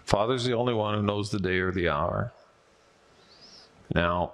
Father's 0.05 0.45
the 0.45 0.55
only 0.55 0.75
one 0.75 0.95
who 0.95 1.03
knows 1.03 1.31
the 1.31 1.39
day 1.39 1.59
or 1.59 1.71
the 1.71 1.89
hour. 1.89 2.33
Now, 3.95 4.33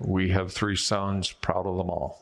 we 0.00 0.30
have 0.30 0.52
three 0.52 0.76
sons, 0.76 1.30
proud 1.30 1.66
of 1.66 1.76
them 1.76 1.88
all. 1.88 2.20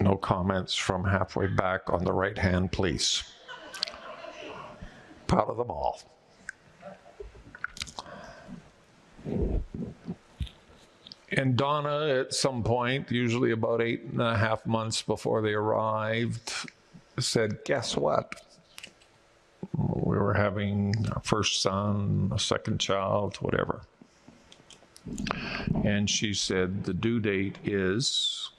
No 0.00 0.16
comments 0.16 0.74
from 0.74 1.04
halfway 1.04 1.48
back 1.48 1.90
on 1.90 2.04
the 2.04 2.12
right 2.12 2.38
hand, 2.38 2.72
please 2.72 3.24
proud 5.28 5.48
of 5.48 5.56
them 5.58 5.70
all. 5.70 6.00
And 11.30 11.56
Donna, 11.56 12.08
at 12.20 12.34
some 12.34 12.64
point, 12.64 13.10
usually 13.12 13.52
about 13.52 13.82
eight 13.82 14.04
and 14.04 14.20
a 14.20 14.36
half 14.36 14.66
months 14.66 15.02
before 15.02 15.42
they 15.42 15.52
arrived, 15.52 16.52
said, 17.20 17.58
Guess 17.64 17.96
what? 17.96 18.42
We 19.76 20.16
were 20.18 20.34
having 20.34 20.94
a 21.12 21.20
first 21.20 21.62
son, 21.62 22.32
a 22.34 22.38
second 22.38 22.78
child, 22.80 23.36
whatever. 23.36 23.82
And 25.84 26.08
she 26.08 26.34
said, 26.34 26.84
The 26.84 26.94
due 26.94 27.20
date 27.20 27.58
is. 27.64 28.50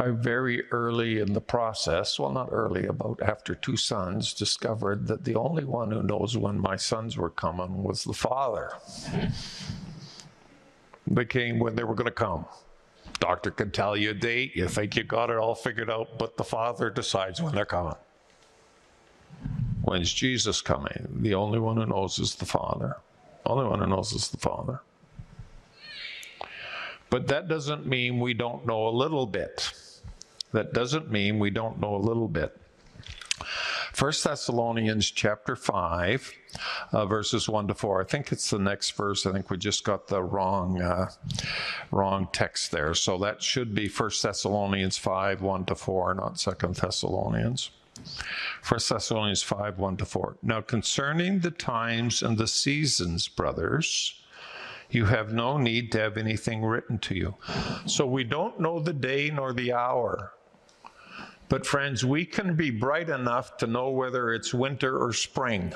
I 0.00 0.08
very 0.08 0.62
early 0.70 1.18
in 1.18 1.34
the 1.34 1.42
process, 1.42 2.18
well, 2.18 2.32
not 2.32 2.48
early, 2.50 2.86
about 2.86 3.20
after 3.22 3.54
two 3.54 3.76
sons, 3.76 4.32
discovered 4.32 5.06
that 5.08 5.24
the 5.24 5.34
only 5.34 5.64
one 5.64 5.90
who 5.90 6.02
knows 6.02 6.38
when 6.38 6.58
my 6.58 6.76
sons 6.76 7.18
were 7.18 7.28
coming 7.28 7.82
was 7.82 8.04
the 8.04 8.14
father. 8.14 8.72
They 11.06 11.26
came 11.26 11.58
when 11.58 11.76
they 11.76 11.84
were 11.84 11.94
going 11.94 12.06
to 12.06 12.12
come. 12.12 12.46
Doctor 13.18 13.50
can 13.50 13.70
tell 13.72 13.94
you 13.94 14.12
a 14.12 14.14
date, 14.14 14.56
you 14.56 14.68
think 14.68 14.96
you 14.96 15.02
got 15.02 15.28
it 15.28 15.36
all 15.36 15.54
figured 15.54 15.90
out, 15.90 16.18
but 16.18 16.38
the 16.38 16.44
father 16.44 16.88
decides 16.88 17.42
when 17.42 17.54
they're 17.54 17.66
coming. 17.66 17.96
When's 19.82 20.10
Jesus 20.10 20.62
coming? 20.62 21.08
The 21.20 21.34
only 21.34 21.58
one 21.58 21.76
who 21.76 21.84
knows 21.84 22.18
is 22.18 22.36
the 22.36 22.46
Father. 22.46 22.96
Only 23.44 23.66
one 23.66 23.80
who 23.80 23.86
knows 23.86 24.12
is 24.12 24.28
the 24.28 24.38
Father. 24.38 24.80
But 27.10 27.26
that 27.26 27.48
doesn't 27.48 27.86
mean 27.86 28.18
we 28.18 28.32
don't 28.32 28.64
know 28.64 28.88
a 28.88 28.90
little 28.90 29.26
bit. 29.26 29.72
That 30.52 30.72
doesn't 30.72 31.10
mean 31.10 31.38
we 31.38 31.50
don't 31.50 31.80
know 31.80 31.94
a 31.94 31.98
little 31.98 32.28
bit. 32.28 32.56
1 33.98 34.12
Thessalonians 34.22 35.10
chapter 35.10 35.56
5, 35.56 36.32
uh, 36.92 37.06
verses 37.06 37.48
1 37.48 37.68
to 37.68 37.74
4. 37.74 38.02
I 38.02 38.04
think 38.04 38.32
it's 38.32 38.50
the 38.50 38.58
next 38.58 38.92
verse. 38.92 39.26
I 39.26 39.32
think 39.32 39.50
we 39.50 39.56
just 39.56 39.84
got 39.84 40.06
the 40.06 40.22
wrong, 40.22 40.80
uh, 40.80 41.10
wrong 41.90 42.28
text 42.32 42.70
there. 42.70 42.94
So 42.94 43.18
that 43.18 43.42
should 43.42 43.74
be 43.74 43.88
1 43.88 44.10
Thessalonians 44.22 44.96
5, 44.96 45.42
1 45.42 45.64
to 45.66 45.74
4, 45.74 46.14
not 46.14 46.36
2 46.36 46.52
Thessalonians. 46.72 47.70
1 48.68 48.80
Thessalonians 48.88 49.42
5, 49.42 49.78
1 49.78 49.96
to 49.98 50.04
4. 50.04 50.36
Now 50.42 50.60
concerning 50.60 51.40
the 51.40 51.50
times 51.50 52.22
and 52.22 52.38
the 52.38 52.48
seasons, 52.48 53.28
brothers, 53.28 54.14
you 54.90 55.04
have 55.06 55.32
no 55.32 55.56
need 55.56 55.92
to 55.92 56.00
have 56.00 56.16
anything 56.16 56.64
written 56.64 56.98
to 56.98 57.14
you. 57.14 57.34
So 57.86 58.06
we 58.06 58.24
don't 58.24 58.60
know 58.60 58.80
the 58.80 58.92
day 58.92 59.30
nor 59.30 59.52
the 59.52 59.72
hour. 59.72 60.32
But 61.50 61.66
friends, 61.66 62.04
we 62.04 62.24
can 62.24 62.54
be 62.54 62.70
bright 62.70 63.10
enough 63.10 63.56
to 63.56 63.66
know 63.66 63.90
whether 63.90 64.32
it's 64.32 64.54
winter 64.54 64.96
or 64.96 65.12
spring. 65.12 65.74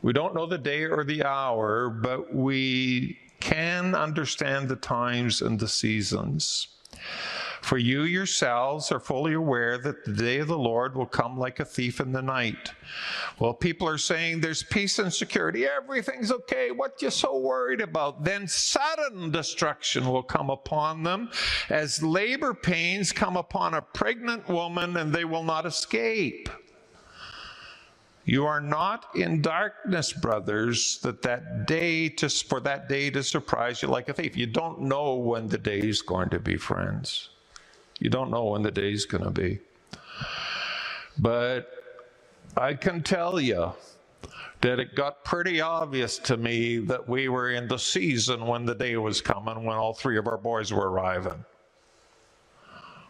We 0.00 0.12
don't 0.12 0.32
know 0.32 0.46
the 0.46 0.58
day 0.58 0.84
or 0.84 1.02
the 1.02 1.24
hour, 1.24 1.90
but 1.90 2.32
we 2.32 3.18
can 3.40 3.96
understand 3.96 4.68
the 4.68 4.76
times 4.76 5.42
and 5.42 5.58
the 5.58 5.66
seasons. 5.66 6.68
For 7.62 7.78
you 7.78 8.02
yourselves 8.02 8.90
are 8.90 8.98
fully 8.98 9.34
aware 9.34 9.78
that 9.78 10.04
the 10.04 10.12
day 10.12 10.38
of 10.40 10.48
the 10.48 10.58
Lord 10.58 10.96
will 10.96 11.06
come 11.06 11.38
like 11.38 11.60
a 11.60 11.64
thief 11.64 12.00
in 12.00 12.10
the 12.10 12.20
night. 12.20 12.72
Well, 13.38 13.54
people 13.54 13.88
are 13.88 13.98
saying 13.98 14.40
there's 14.40 14.64
peace 14.64 14.98
and 14.98 15.14
security, 15.14 15.64
everything's 15.64 16.32
okay, 16.32 16.72
what 16.72 17.00
you 17.00 17.08
so 17.10 17.38
worried 17.38 17.80
about? 17.80 18.24
Then 18.24 18.48
sudden 18.48 19.30
destruction 19.30 20.06
will 20.06 20.24
come 20.24 20.50
upon 20.50 21.04
them 21.04 21.30
as 21.70 22.02
labor 22.02 22.52
pains 22.52 23.12
come 23.12 23.36
upon 23.36 23.74
a 23.74 23.80
pregnant 23.80 24.48
woman 24.48 24.96
and 24.96 25.12
they 25.12 25.24
will 25.24 25.44
not 25.44 25.64
escape. 25.64 26.48
You 28.24 28.44
are 28.46 28.60
not 28.60 29.06
in 29.14 29.40
darkness, 29.40 30.12
brothers, 30.12 30.98
that 31.02 31.22
that 31.22 31.66
day 31.66 32.08
to, 32.08 32.28
for 32.28 32.60
that 32.60 32.88
day 32.88 33.08
to 33.10 33.22
surprise 33.22 33.82
you 33.82 33.88
like 33.88 34.08
a 34.08 34.12
thief. 34.12 34.36
You 34.36 34.46
don't 34.46 34.82
know 34.82 35.14
when 35.14 35.48
the 35.48 35.58
day 35.58 35.78
is 35.78 36.02
going 36.02 36.30
to 36.30 36.40
be, 36.40 36.56
friends. 36.56 37.30
You 38.02 38.10
don't 38.10 38.32
know 38.32 38.46
when 38.46 38.62
the 38.62 38.70
day's 38.72 39.06
going 39.06 39.22
to 39.22 39.30
be. 39.30 39.60
But 41.20 41.70
I 42.56 42.74
can 42.74 43.00
tell 43.00 43.38
you 43.38 43.74
that 44.60 44.80
it 44.80 44.96
got 44.96 45.22
pretty 45.22 45.60
obvious 45.60 46.18
to 46.18 46.36
me 46.36 46.78
that 46.78 47.08
we 47.08 47.28
were 47.28 47.52
in 47.52 47.68
the 47.68 47.78
season 47.78 48.44
when 48.44 48.66
the 48.66 48.74
day 48.74 48.96
was 48.96 49.20
coming, 49.20 49.62
when 49.62 49.76
all 49.76 49.94
three 49.94 50.18
of 50.18 50.26
our 50.26 50.36
boys 50.36 50.72
were 50.72 50.90
arriving. 50.90 51.44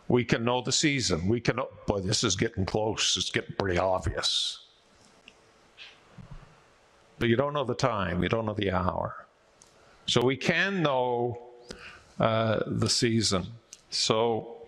We 0.08 0.26
can 0.26 0.44
know 0.44 0.60
the 0.60 0.72
season. 0.72 1.26
We 1.26 1.40
can, 1.40 1.58
boy, 1.86 2.00
this 2.00 2.22
is 2.22 2.36
getting 2.36 2.66
close. 2.66 3.16
It's 3.16 3.30
getting 3.30 3.56
pretty 3.56 3.78
obvious. 3.78 4.58
But 7.18 7.30
you 7.30 7.36
don't 7.36 7.54
know 7.54 7.64
the 7.64 7.74
time, 7.74 8.22
you 8.22 8.28
don't 8.28 8.44
know 8.44 8.52
the 8.52 8.72
hour. 8.72 9.24
So 10.04 10.22
we 10.22 10.36
can 10.36 10.82
know 10.82 11.38
uh, 12.20 12.60
the 12.66 12.90
season. 12.90 13.46
So 13.88 14.58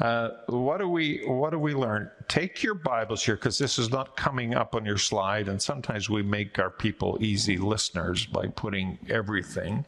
uh, 0.00 0.30
what 0.46 0.78
do 0.78 0.88
we 0.88 1.22
What 1.26 1.50
do 1.50 1.58
we 1.58 1.74
learn? 1.74 2.10
Take 2.28 2.62
your 2.62 2.74
Bibles 2.74 3.24
here 3.24 3.34
because 3.34 3.58
this 3.58 3.78
is 3.78 3.90
not 3.90 4.16
coming 4.16 4.54
up 4.54 4.76
on 4.76 4.84
your 4.84 4.98
slide, 4.98 5.48
and 5.48 5.60
sometimes 5.60 6.08
we 6.08 6.22
make 6.22 6.58
our 6.58 6.70
people 6.70 7.18
easy 7.20 7.56
listeners 7.56 8.24
by 8.24 8.46
putting 8.46 8.98
everything 9.08 9.84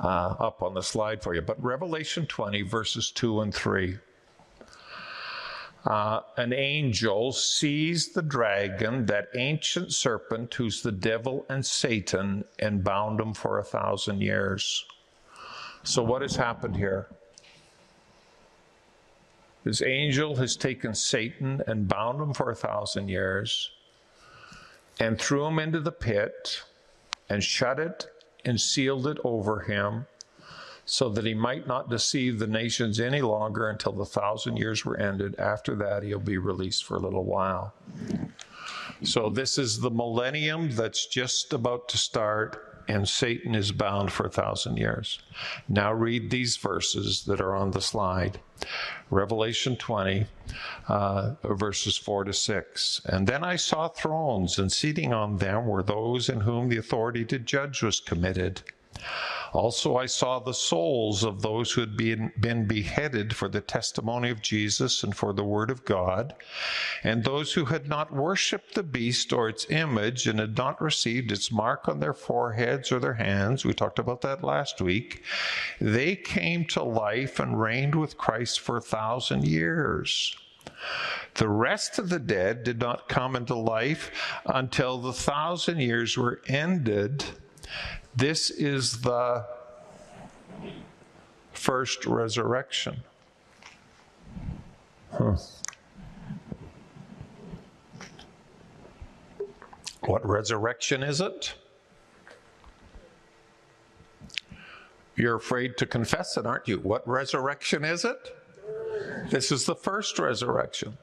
uh, 0.00 0.34
up 0.38 0.62
on 0.62 0.74
the 0.74 0.82
slide 0.82 1.22
for 1.22 1.34
you. 1.34 1.40
But 1.40 1.62
Revelation 1.62 2.26
20 2.26 2.62
verses 2.62 3.10
two 3.10 3.40
and 3.40 3.54
three. 3.54 3.98
Uh, 5.86 6.20
an 6.36 6.52
angel 6.52 7.32
seized 7.32 8.14
the 8.14 8.20
dragon, 8.20 9.06
that 9.06 9.28
ancient 9.34 9.94
serpent 9.94 10.52
who's 10.52 10.82
the 10.82 10.92
devil 10.92 11.46
and 11.48 11.64
Satan, 11.64 12.44
and 12.58 12.84
bound 12.84 13.18
him 13.18 13.32
for 13.32 13.58
a 13.58 13.64
thousand 13.64 14.20
years. 14.20 14.84
So, 15.82 16.02
what 16.02 16.20
has 16.20 16.36
happened 16.36 16.76
here? 16.76 17.08
This 19.64 19.82
angel 19.82 20.36
has 20.36 20.56
taken 20.56 20.94
Satan 20.94 21.62
and 21.66 21.88
bound 21.88 22.20
him 22.20 22.32
for 22.32 22.50
a 22.50 22.54
thousand 22.54 23.08
years 23.08 23.70
and 24.98 25.18
threw 25.18 25.44
him 25.46 25.58
into 25.58 25.80
the 25.80 25.92
pit 25.92 26.62
and 27.28 27.44
shut 27.44 27.78
it 27.78 28.06
and 28.44 28.60
sealed 28.60 29.06
it 29.06 29.18
over 29.22 29.60
him 29.60 30.06
so 30.86 31.08
that 31.10 31.24
he 31.24 31.34
might 31.34 31.66
not 31.66 31.90
deceive 31.90 32.38
the 32.38 32.46
nations 32.46 32.98
any 32.98 33.20
longer 33.20 33.68
until 33.68 33.92
the 33.92 34.04
thousand 34.04 34.56
years 34.56 34.84
were 34.84 34.96
ended. 34.96 35.38
After 35.38 35.74
that, 35.76 36.02
he'll 36.02 36.18
be 36.18 36.38
released 36.38 36.84
for 36.84 36.96
a 36.96 37.00
little 37.00 37.24
while. 37.24 37.74
So, 39.02 39.30
this 39.30 39.56
is 39.56 39.80
the 39.80 39.90
millennium 39.90 40.70
that's 40.72 41.06
just 41.06 41.52
about 41.52 41.88
to 41.90 41.98
start 41.98 42.69
and 42.90 43.08
Satan 43.08 43.54
is 43.54 43.70
bound 43.70 44.10
for 44.10 44.26
a 44.26 44.30
thousand 44.30 44.76
years. 44.76 45.20
Now 45.68 45.92
read 45.92 46.30
these 46.30 46.56
verses 46.56 47.24
that 47.24 47.40
are 47.40 47.54
on 47.54 47.70
the 47.70 47.80
slide. 47.80 48.40
Revelation 49.10 49.76
20, 49.76 50.26
uh, 50.88 51.34
verses 51.44 51.96
4 51.96 52.24
to 52.24 52.32
6. 52.32 53.00
And 53.06 53.26
then 53.26 53.44
I 53.44 53.56
saw 53.56 53.88
thrones, 53.88 54.58
and 54.58 54.70
seating 54.72 55.12
on 55.12 55.38
them 55.38 55.66
were 55.66 55.82
those 55.84 56.28
in 56.28 56.40
whom 56.40 56.68
the 56.68 56.78
authority 56.78 57.24
to 57.26 57.38
judge 57.38 57.82
was 57.82 58.00
committed. 58.00 58.62
Also, 59.52 59.96
I 59.96 60.06
saw 60.06 60.38
the 60.38 60.54
souls 60.54 61.24
of 61.24 61.42
those 61.42 61.72
who 61.72 61.80
had 61.80 61.96
been, 61.96 62.32
been 62.38 62.66
beheaded 62.66 63.34
for 63.34 63.48
the 63.48 63.60
testimony 63.60 64.30
of 64.30 64.42
Jesus 64.42 65.02
and 65.02 65.14
for 65.14 65.32
the 65.32 65.44
word 65.44 65.70
of 65.70 65.84
God, 65.84 66.34
and 67.02 67.24
those 67.24 67.52
who 67.52 67.64
had 67.64 67.88
not 67.88 68.12
worshipped 68.12 68.74
the 68.74 68.82
beast 68.82 69.32
or 69.32 69.48
its 69.48 69.66
image 69.70 70.26
and 70.26 70.38
had 70.38 70.56
not 70.56 70.80
received 70.80 71.32
its 71.32 71.50
mark 71.50 71.88
on 71.88 72.00
their 72.00 72.14
foreheads 72.14 72.92
or 72.92 73.00
their 73.00 73.14
hands. 73.14 73.64
We 73.64 73.74
talked 73.74 73.98
about 73.98 74.20
that 74.20 74.44
last 74.44 74.80
week. 74.80 75.24
They 75.80 76.14
came 76.16 76.64
to 76.66 76.82
life 76.82 77.40
and 77.40 77.60
reigned 77.60 77.94
with 77.94 78.18
Christ 78.18 78.60
for 78.60 78.76
a 78.76 78.82
thousand 78.82 79.46
years. 79.46 80.36
The 81.34 81.48
rest 81.48 81.98
of 81.98 82.08
the 82.08 82.18
dead 82.18 82.64
did 82.64 82.78
not 82.78 83.08
come 83.08 83.36
into 83.36 83.54
life 83.54 84.10
until 84.46 84.98
the 84.98 85.12
thousand 85.12 85.80
years 85.80 86.16
were 86.16 86.40
ended. 86.46 87.24
This 88.14 88.50
is 88.50 89.00
the 89.00 89.46
first 91.52 92.06
resurrection. 92.06 93.02
Huh. 95.12 95.36
What 100.02 100.26
resurrection 100.26 101.02
is 101.02 101.20
it? 101.20 101.54
You're 105.14 105.36
afraid 105.36 105.76
to 105.76 105.86
confess 105.86 106.36
it, 106.36 106.46
aren't 106.46 106.66
you? 106.66 106.78
What 106.78 107.06
resurrection 107.06 107.84
is 107.84 108.04
it? 108.04 108.36
This 109.28 109.52
is 109.52 109.66
the 109.66 109.74
first 109.74 110.18
resurrection. 110.18 110.96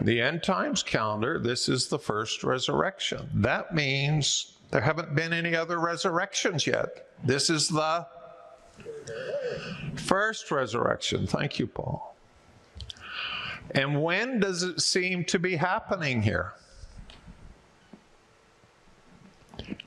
The 0.00 0.20
end 0.20 0.42
times 0.42 0.82
calendar, 0.82 1.38
this 1.38 1.68
is 1.68 1.88
the 1.88 1.98
first 1.98 2.44
resurrection. 2.44 3.30
That 3.32 3.74
means 3.74 4.55
there 4.70 4.80
haven't 4.80 5.14
been 5.14 5.32
any 5.32 5.54
other 5.54 5.78
resurrections 5.78 6.66
yet. 6.66 7.08
This 7.22 7.50
is 7.50 7.68
the 7.68 8.06
first 9.94 10.50
resurrection. 10.50 11.26
Thank 11.26 11.58
you, 11.58 11.66
Paul. 11.66 12.16
And 13.72 14.02
when 14.02 14.40
does 14.40 14.62
it 14.62 14.80
seem 14.80 15.24
to 15.26 15.38
be 15.38 15.56
happening 15.56 16.22
here? 16.22 16.52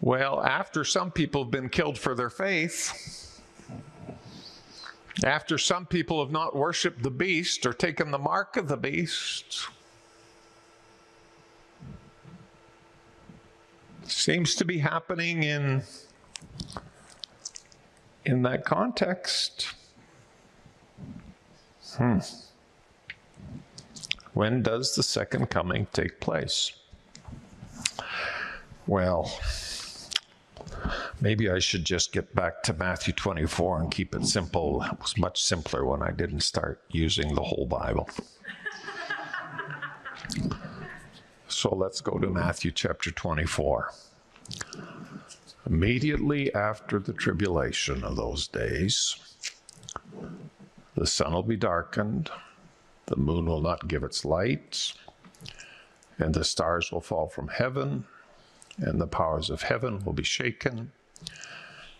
Well, 0.01 0.43
after 0.43 0.83
some 0.83 1.11
people 1.11 1.43
have 1.43 1.51
been 1.51 1.69
killed 1.69 1.97
for 1.97 2.15
their 2.15 2.29
faith, 2.29 3.41
after 5.23 5.57
some 5.57 5.85
people 5.85 6.23
have 6.23 6.31
not 6.31 6.55
worshiped 6.55 7.03
the 7.03 7.11
beast 7.11 7.65
or 7.65 7.73
taken 7.73 8.11
the 8.11 8.17
mark 8.17 8.57
of 8.57 8.67
the 8.67 8.77
beast, 8.77 9.67
seems 14.11 14.55
to 14.55 14.65
be 14.65 14.79
happening 14.79 15.43
in 15.43 15.83
in 18.25 18.41
that 18.43 18.65
context. 18.65 19.73
Hmm. 21.97 22.19
When 24.33 24.61
does 24.61 24.95
the 24.95 25.03
second 25.03 25.49
coming 25.49 25.87
take 25.91 26.19
place? 26.19 26.71
Well, 28.87 29.31
maybe 31.19 31.49
I 31.49 31.59
should 31.59 31.83
just 31.83 32.11
get 32.11 32.33
back 32.35 32.63
to 32.63 32.73
Matthew 32.73 33.13
24 33.13 33.81
and 33.81 33.91
keep 33.91 34.15
it 34.15 34.25
simple. 34.25 34.83
It 34.83 34.99
was 34.99 35.17
much 35.17 35.43
simpler 35.43 35.85
when 35.85 36.01
I 36.01 36.11
didn't 36.11 36.41
start 36.41 36.81
using 36.89 37.35
the 37.35 37.43
whole 37.43 37.65
Bible. 37.65 38.09
So 41.59 41.75
let's 41.75 41.99
go 41.99 42.17
to 42.17 42.29
Matthew 42.29 42.71
chapter 42.71 43.11
24. 43.11 43.91
Immediately 45.65 46.55
after 46.55 46.99
the 46.99 47.11
tribulation 47.11 48.01
of 48.05 48.15
those 48.15 48.47
days, 48.47 49.17
the 50.95 51.05
sun 51.05 51.33
will 51.33 51.43
be 51.43 51.57
darkened, 51.57 52.31
the 53.07 53.17
moon 53.17 53.45
will 53.45 53.59
not 53.59 53.89
give 53.89 54.03
its 54.03 54.23
light, 54.23 54.93
and 56.17 56.33
the 56.33 56.45
stars 56.45 56.93
will 56.93 57.01
fall 57.01 57.27
from 57.27 57.49
heaven, 57.49 58.05
and 58.77 59.01
the 59.01 59.05
powers 59.05 59.49
of 59.49 59.63
heaven 59.63 60.01
will 60.05 60.13
be 60.13 60.23
shaken. 60.23 60.93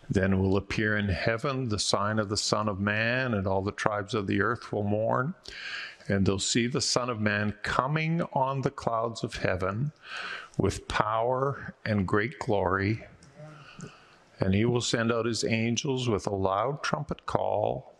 Then 0.09 0.39
will 0.39 0.55
appear 0.55 0.95
in 0.95 1.09
heaven 1.09 1.67
the 1.67 1.79
sign 1.79 2.17
of 2.17 2.29
the 2.29 2.37
Son 2.37 2.69
of 2.69 2.79
Man, 2.79 3.33
and 3.33 3.45
all 3.45 3.61
the 3.61 3.73
tribes 3.73 4.13
of 4.13 4.25
the 4.25 4.41
earth 4.41 4.71
will 4.71 4.83
mourn 4.83 5.35
and 6.09 6.25
they'll 6.25 6.39
see 6.39 6.67
the 6.67 6.81
Son 6.81 7.09
of 7.09 7.21
Man 7.21 7.53
coming 7.61 8.21
on 8.33 8.61
the 8.61 8.71
clouds 8.71 9.23
of 9.23 9.35
heaven 9.35 9.91
with 10.57 10.87
power 10.87 11.75
and 11.85 12.07
great 12.07 12.39
glory. 12.39 13.05
And 14.39 14.55
he 14.55 14.65
will 14.65 14.81
send 14.81 15.11
out 15.11 15.25
his 15.25 15.43
angels 15.43 16.09
with 16.09 16.25
a 16.25 16.33
loud 16.33 16.81
trumpet 16.81 17.25
call, 17.25 17.93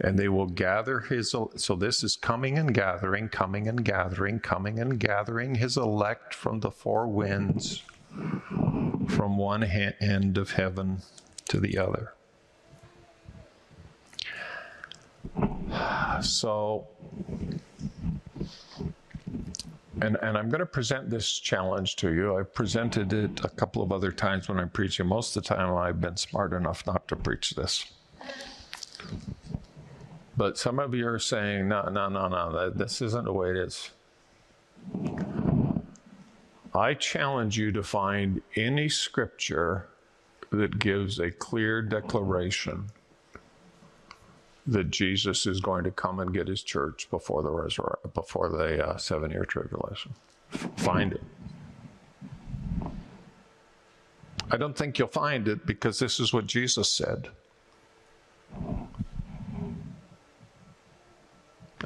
and 0.00 0.18
they 0.18 0.28
will 0.28 0.46
gather 0.46 1.00
his. 1.00 1.30
So, 1.30 1.76
this 1.76 2.04
is 2.04 2.16
coming 2.16 2.56
and 2.56 2.72
gathering, 2.72 3.28
coming 3.28 3.68
and 3.68 3.84
gathering, 3.84 4.38
coming 4.38 4.78
and 4.78 4.98
gathering 4.98 5.56
his 5.56 5.76
elect 5.76 6.34
from 6.34 6.60
the 6.60 6.70
four 6.70 7.08
winds, 7.08 7.82
from 9.08 9.36
one 9.36 9.64
end 9.64 10.38
of 10.38 10.52
heaven 10.52 11.02
to 11.48 11.58
the 11.58 11.78
other. 11.78 12.14
So, 16.24 16.86
and, 20.00 20.16
and 20.22 20.38
I'm 20.38 20.48
going 20.48 20.60
to 20.60 20.66
present 20.66 21.10
this 21.10 21.38
challenge 21.38 21.96
to 21.96 22.12
you. 22.12 22.36
I've 22.36 22.52
presented 22.54 23.12
it 23.12 23.44
a 23.44 23.48
couple 23.48 23.82
of 23.82 23.92
other 23.92 24.10
times 24.10 24.48
when 24.48 24.58
I'm 24.58 24.70
preaching. 24.70 25.06
Most 25.06 25.36
of 25.36 25.42
the 25.42 25.48
time, 25.48 25.74
I've 25.76 26.00
been 26.00 26.16
smart 26.16 26.52
enough 26.52 26.86
not 26.86 27.06
to 27.08 27.16
preach 27.16 27.50
this. 27.50 27.86
But 30.36 30.58
some 30.58 30.78
of 30.78 30.94
you 30.94 31.06
are 31.06 31.18
saying, 31.18 31.68
no, 31.68 31.88
no, 31.90 32.08
no, 32.08 32.28
no, 32.28 32.70
this 32.70 33.00
isn't 33.02 33.24
the 33.24 33.32
way 33.32 33.50
it 33.50 33.56
is. 33.56 33.90
I 36.74 36.94
challenge 36.94 37.56
you 37.56 37.70
to 37.70 37.82
find 37.84 38.42
any 38.56 38.88
scripture 38.88 39.88
that 40.50 40.78
gives 40.78 41.20
a 41.20 41.30
clear 41.30 41.82
declaration 41.82 42.90
that 44.66 44.90
Jesus 44.90 45.46
is 45.46 45.60
going 45.60 45.84
to 45.84 45.90
come 45.90 46.20
and 46.20 46.32
get 46.32 46.48
his 46.48 46.62
church 46.62 47.08
before 47.10 47.42
the 47.42 48.08
before 48.14 48.48
the 48.48 48.86
uh, 48.86 48.96
seven-year 48.96 49.44
tribulation. 49.44 50.14
Find 50.76 51.12
it. 51.12 51.22
I 54.50 54.56
don't 54.56 54.76
think 54.76 54.98
you'll 54.98 55.08
find 55.08 55.48
it 55.48 55.66
because 55.66 55.98
this 55.98 56.20
is 56.20 56.32
what 56.32 56.46
Jesus 56.46 56.90
said. 56.90 57.28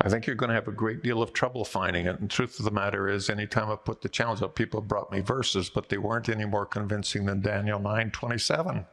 I 0.00 0.08
think 0.08 0.26
you're 0.26 0.36
going 0.36 0.48
to 0.48 0.54
have 0.54 0.68
a 0.68 0.72
great 0.72 1.02
deal 1.02 1.22
of 1.22 1.32
trouble 1.32 1.64
finding 1.64 2.06
it. 2.06 2.20
And 2.20 2.30
truth 2.30 2.58
of 2.58 2.64
the 2.64 2.70
matter 2.70 3.08
is, 3.08 3.28
anytime 3.28 3.70
I 3.70 3.76
put 3.76 4.00
the 4.00 4.08
challenge 4.08 4.42
up, 4.42 4.54
people 4.54 4.80
brought 4.80 5.10
me 5.10 5.20
verses, 5.20 5.70
but 5.70 5.88
they 5.88 5.98
weren't 5.98 6.28
any 6.28 6.44
more 6.44 6.66
convincing 6.66 7.26
than 7.26 7.40
Daniel 7.40 7.80
9 7.80 8.10
27. 8.12 8.86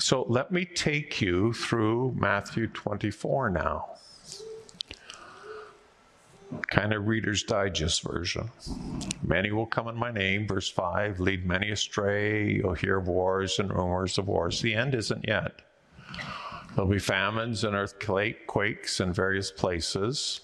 So 0.00 0.24
let 0.30 0.50
me 0.50 0.64
take 0.64 1.20
you 1.20 1.52
through 1.52 2.16
Matthew 2.18 2.68
24 2.68 3.50
now. 3.50 3.96
Kind 6.68 6.94
of 6.94 7.06
Reader's 7.06 7.42
Digest 7.42 8.02
version. 8.02 8.50
Many 9.22 9.52
will 9.52 9.66
come 9.66 9.88
in 9.88 9.96
my 9.96 10.10
name, 10.10 10.48
verse 10.48 10.70
5, 10.70 11.20
lead 11.20 11.46
many 11.46 11.70
astray. 11.70 12.50
You'll 12.54 12.74
hear 12.74 12.96
of 12.96 13.08
wars 13.08 13.58
and 13.58 13.70
rumors 13.70 14.16
of 14.16 14.26
wars. 14.26 14.62
The 14.62 14.74
end 14.74 14.94
isn't 14.94 15.28
yet. 15.28 15.60
There'll 16.74 16.90
be 16.90 16.98
famines 16.98 17.62
and 17.64 17.76
earthquakes 17.76 19.00
in 19.00 19.12
various 19.12 19.52
places. 19.52 20.40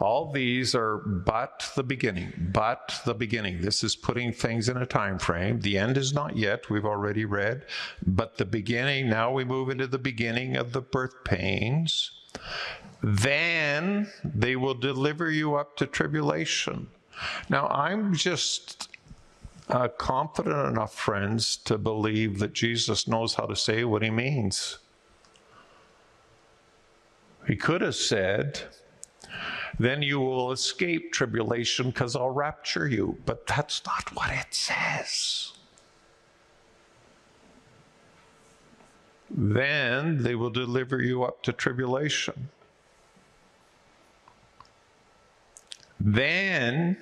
All 0.00 0.32
these 0.32 0.74
are 0.74 0.96
but 0.96 1.70
the 1.76 1.82
beginning, 1.82 2.32
but 2.52 3.00
the 3.04 3.14
beginning. 3.14 3.60
This 3.60 3.84
is 3.84 3.94
putting 3.94 4.32
things 4.32 4.70
in 4.70 4.78
a 4.78 4.86
time 4.86 5.18
frame. 5.18 5.60
The 5.60 5.76
end 5.76 5.98
is 5.98 6.14
not 6.14 6.36
yet, 6.36 6.70
we've 6.70 6.86
already 6.86 7.26
read, 7.26 7.66
but 8.06 8.38
the 8.38 8.46
beginning, 8.46 9.10
now 9.10 9.30
we 9.30 9.44
move 9.44 9.68
into 9.68 9.86
the 9.86 9.98
beginning 9.98 10.56
of 10.56 10.72
the 10.72 10.80
birth 10.80 11.22
pains. 11.24 12.12
Then 13.02 14.10
they 14.24 14.56
will 14.56 14.74
deliver 14.74 15.30
you 15.30 15.54
up 15.56 15.76
to 15.76 15.86
tribulation. 15.86 16.88
Now, 17.50 17.68
I'm 17.68 18.14
just 18.14 18.88
uh, 19.68 19.88
confident 19.88 20.68
enough, 20.68 20.94
friends, 20.94 21.58
to 21.58 21.76
believe 21.76 22.38
that 22.38 22.54
Jesus 22.54 23.06
knows 23.06 23.34
how 23.34 23.44
to 23.44 23.56
say 23.56 23.84
what 23.84 24.02
he 24.02 24.10
means. 24.10 24.78
He 27.46 27.56
could 27.56 27.82
have 27.82 27.96
said, 27.96 28.62
then 29.78 30.02
you 30.02 30.20
will 30.20 30.52
escape 30.52 31.12
tribulation 31.12 31.90
because 31.90 32.16
I'll 32.16 32.30
rapture 32.30 32.88
you. 32.88 33.18
But 33.26 33.46
that's 33.46 33.84
not 33.86 34.14
what 34.14 34.30
it 34.30 34.52
says. 34.52 35.52
Then 39.30 40.22
they 40.22 40.34
will 40.34 40.50
deliver 40.50 41.00
you 41.00 41.22
up 41.22 41.42
to 41.44 41.52
tribulation. 41.52 42.48
Then 46.00 46.96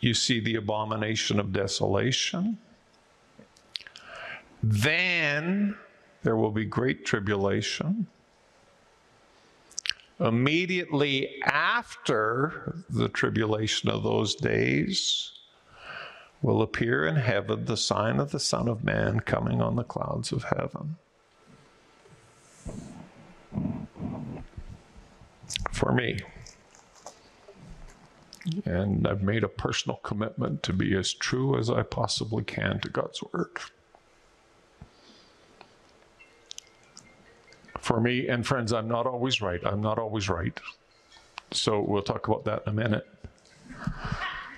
you 0.00 0.14
see 0.14 0.40
the 0.40 0.56
abomination 0.56 1.38
of 1.38 1.52
desolation. 1.52 2.58
Then 4.62 5.76
there 6.22 6.36
will 6.36 6.50
be 6.50 6.64
great 6.64 7.04
tribulation. 7.04 8.08
Immediately 10.18 11.42
after 11.42 12.82
the 12.88 13.08
tribulation 13.08 13.90
of 13.90 14.02
those 14.02 14.34
days 14.34 15.32
will 16.40 16.62
appear 16.62 17.06
in 17.06 17.16
heaven 17.16 17.66
the 17.66 17.76
sign 17.76 18.18
of 18.18 18.30
the 18.30 18.40
Son 18.40 18.68
of 18.68 18.82
Man 18.82 19.20
coming 19.20 19.60
on 19.60 19.76
the 19.76 19.84
clouds 19.84 20.32
of 20.32 20.44
heaven. 20.44 20.96
For 25.72 25.92
me. 25.92 26.18
And 28.64 29.06
I've 29.06 29.22
made 29.22 29.44
a 29.44 29.48
personal 29.48 29.98
commitment 29.98 30.62
to 30.62 30.72
be 30.72 30.96
as 30.96 31.12
true 31.12 31.58
as 31.58 31.68
I 31.68 31.82
possibly 31.82 32.44
can 32.44 32.80
to 32.80 32.88
God's 32.88 33.22
Word. 33.32 33.58
For 37.86 38.00
me 38.00 38.26
and 38.26 38.44
friends, 38.44 38.72
I'm 38.72 38.88
not 38.88 39.06
always 39.06 39.40
right. 39.40 39.60
I'm 39.64 39.80
not 39.80 39.96
always 39.96 40.28
right. 40.28 40.58
So 41.52 41.80
we'll 41.80 42.02
talk 42.02 42.26
about 42.26 42.44
that 42.46 42.64
in 42.66 42.70
a 42.70 42.72
minute. 42.72 43.06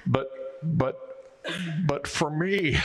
But 0.07 0.31
but 0.63 1.37
but 1.87 2.07
for 2.07 2.31
me, 2.31 2.79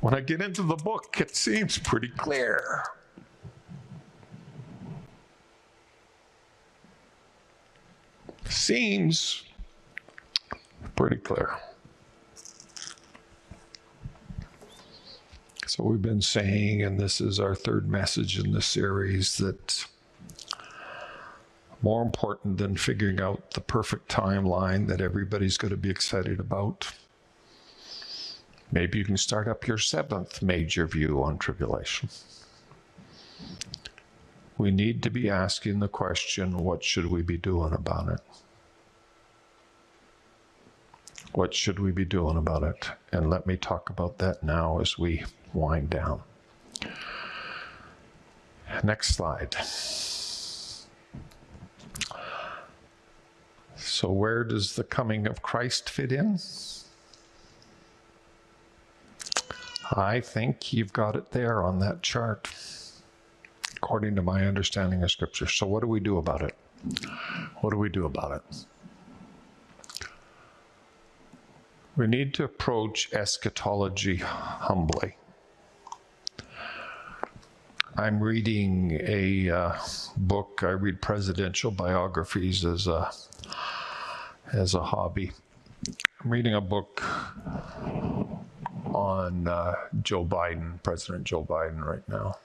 when 0.00 0.14
I 0.14 0.20
get 0.20 0.40
into 0.40 0.62
the 0.62 0.76
book, 0.76 1.16
it 1.20 1.34
seems 1.34 1.76
pretty 1.76 2.08
clear. 2.08 2.84
Seems 8.48 9.42
pretty 10.94 11.16
clear. 11.16 11.50
So 15.68 15.84
we've 15.84 16.00
been 16.00 16.22
saying, 16.22 16.82
and 16.82 16.98
this 16.98 17.20
is 17.20 17.38
our 17.38 17.54
third 17.54 17.90
message 17.90 18.38
in 18.38 18.52
the 18.52 18.62
series, 18.62 19.36
that 19.36 19.84
more 21.82 22.00
important 22.00 22.56
than 22.56 22.74
figuring 22.74 23.20
out 23.20 23.50
the 23.50 23.60
perfect 23.60 24.10
timeline 24.10 24.88
that 24.88 25.02
everybody's 25.02 25.58
going 25.58 25.70
to 25.70 25.76
be 25.76 25.90
excited 25.90 26.40
about, 26.40 26.90
maybe 28.72 28.96
you 28.96 29.04
can 29.04 29.18
start 29.18 29.46
up 29.46 29.66
your 29.66 29.76
seventh 29.76 30.40
major 30.40 30.86
view 30.86 31.22
on 31.22 31.36
tribulation. 31.36 32.08
We 34.56 34.70
need 34.70 35.02
to 35.02 35.10
be 35.10 35.28
asking 35.28 35.80
the 35.80 35.88
question 35.88 36.56
what 36.56 36.82
should 36.82 37.06
we 37.06 37.20
be 37.20 37.36
doing 37.36 37.74
about 37.74 38.08
it? 38.08 38.20
What 41.32 41.54
should 41.54 41.78
we 41.78 41.92
be 41.92 42.04
doing 42.04 42.36
about 42.36 42.62
it? 42.62 42.90
And 43.12 43.28
let 43.30 43.46
me 43.46 43.56
talk 43.56 43.90
about 43.90 44.18
that 44.18 44.42
now 44.42 44.80
as 44.80 44.98
we 44.98 45.24
wind 45.52 45.90
down. 45.90 46.22
Next 48.82 49.14
slide. 49.14 49.54
So, 53.76 54.10
where 54.12 54.44
does 54.44 54.76
the 54.76 54.84
coming 54.84 55.26
of 55.26 55.42
Christ 55.42 55.90
fit 55.90 56.12
in? 56.12 56.38
I 59.90 60.20
think 60.20 60.72
you've 60.72 60.92
got 60.92 61.16
it 61.16 61.30
there 61.30 61.62
on 61.62 61.78
that 61.80 62.02
chart, 62.02 62.48
according 63.76 64.14
to 64.16 64.22
my 64.22 64.46
understanding 64.46 65.02
of 65.02 65.10
Scripture. 65.10 65.46
So, 65.46 65.66
what 65.66 65.80
do 65.80 65.88
we 65.88 66.00
do 66.00 66.18
about 66.18 66.42
it? 66.42 66.54
What 67.60 67.70
do 67.70 67.78
we 67.78 67.88
do 67.88 68.04
about 68.04 68.32
it? 68.32 68.64
We 71.98 72.06
need 72.06 72.32
to 72.34 72.44
approach 72.44 73.12
eschatology 73.12 74.18
humbly. 74.18 75.16
I'm 77.96 78.20
reading 78.20 78.96
a 79.02 79.50
uh, 79.50 79.78
book. 80.16 80.60
I 80.62 80.70
read 80.70 81.02
presidential 81.02 81.72
biographies 81.72 82.64
as 82.64 82.86
a 82.86 83.10
as 84.52 84.74
a 84.74 84.82
hobby. 84.84 85.32
I'm 86.22 86.30
reading 86.30 86.54
a 86.54 86.60
book 86.60 87.02
on 88.94 89.48
uh, 89.48 89.74
Joe 90.00 90.24
Biden, 90.24 90.80
President 90.84 91.24
Joe 91.24 91.42
Biden, 91.42 91.84
right 91.84 92.08
now. 92.08 92.36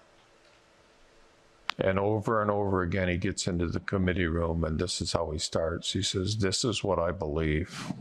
And 1.77 1.99
over 1.99 2.41
and 2.41 2.49
over 2.49 2.81
again, 2.81 3.07
he 3.07 3.17
gets 3.17 3.45
into 3.45 3.67
the 3.67 3.79
committee 3.79 4.25
room, 4.25 4.63
and 4.63 4.79
this 4.79 4.99
is 4.99 5.13
how 5.13 5.29
he 5.29 5.37
starts. 5.37 5.93
He 5.93 6.01
says, 6.01 6.37
This 6.37 6.65
is 6.65 6.83
what 6.83 6.97
I 6.97 7.11
believe. 7.11 7.93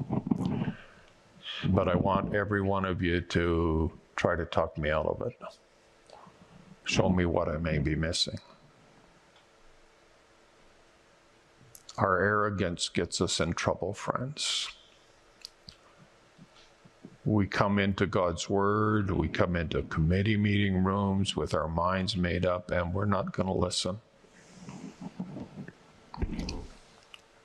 But 1.68 1.88
I 1.88 1.94
want 1.94 2.34
every 2.34 2.62
one 2.62 2.84
of 2.84 3.02
you 3.02 3.20
to 3.20 3.92
try 4.16 4.36
to 4.36 4.44
talk 4.44 4.76
me 4.76 4.90
out 4.90 5.06
of 5.06 5.22
it 5.26 5.36
show 6.84 7.08
me 7.08 7.24
what 7.24 7.48
I 7.48 7.58
may 7.58 7.78
be 7.78 7.94
missing. 7.94 8.38
Our 11.98 12.18
arrogance 12.20 12.88
gets 12.88 13.20
us 13.20 13.38
in 13.40 13.52
trouble, 13.52 13.92
friends. 13.92 14.68
We 17.24 17.46
come 17.46 17.78
into 17.78 18.06
God's 18.06 18.50
Word, 18.50 19.10
we 19.12 19.28
come 19.28 19.54
into 19.54 19.82
committee 19.82 20.36
meeting 20.36 20.82
rooms 20.82 21.36
with 21.36 21.54
our 21.54 21.68
minds 21.68 22.16
made 22.16 22.44
up, 22.44 22.70
and 22.72 22.92
we're 22.92 23.04
not 23.04 23.32
going 23.32 23.46
to 23.46 23.52
listen. 23.52 24.00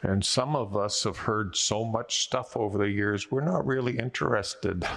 And 0.08 0.24
some 0.24 0.56
of 0.56 0.78
us 0.78 1.04
have 1.04 1.18
heard 1.18 1.58
so 1.58 1.84
much 1.84 2.24
stuff 2.24 2.56
over 2.56 2.78
the 2.78 2.90
years, 2.90 3.30
we're 3.30 3.42
not 3.42 3.68
really 3.68 4.00
interested 4.00 4.88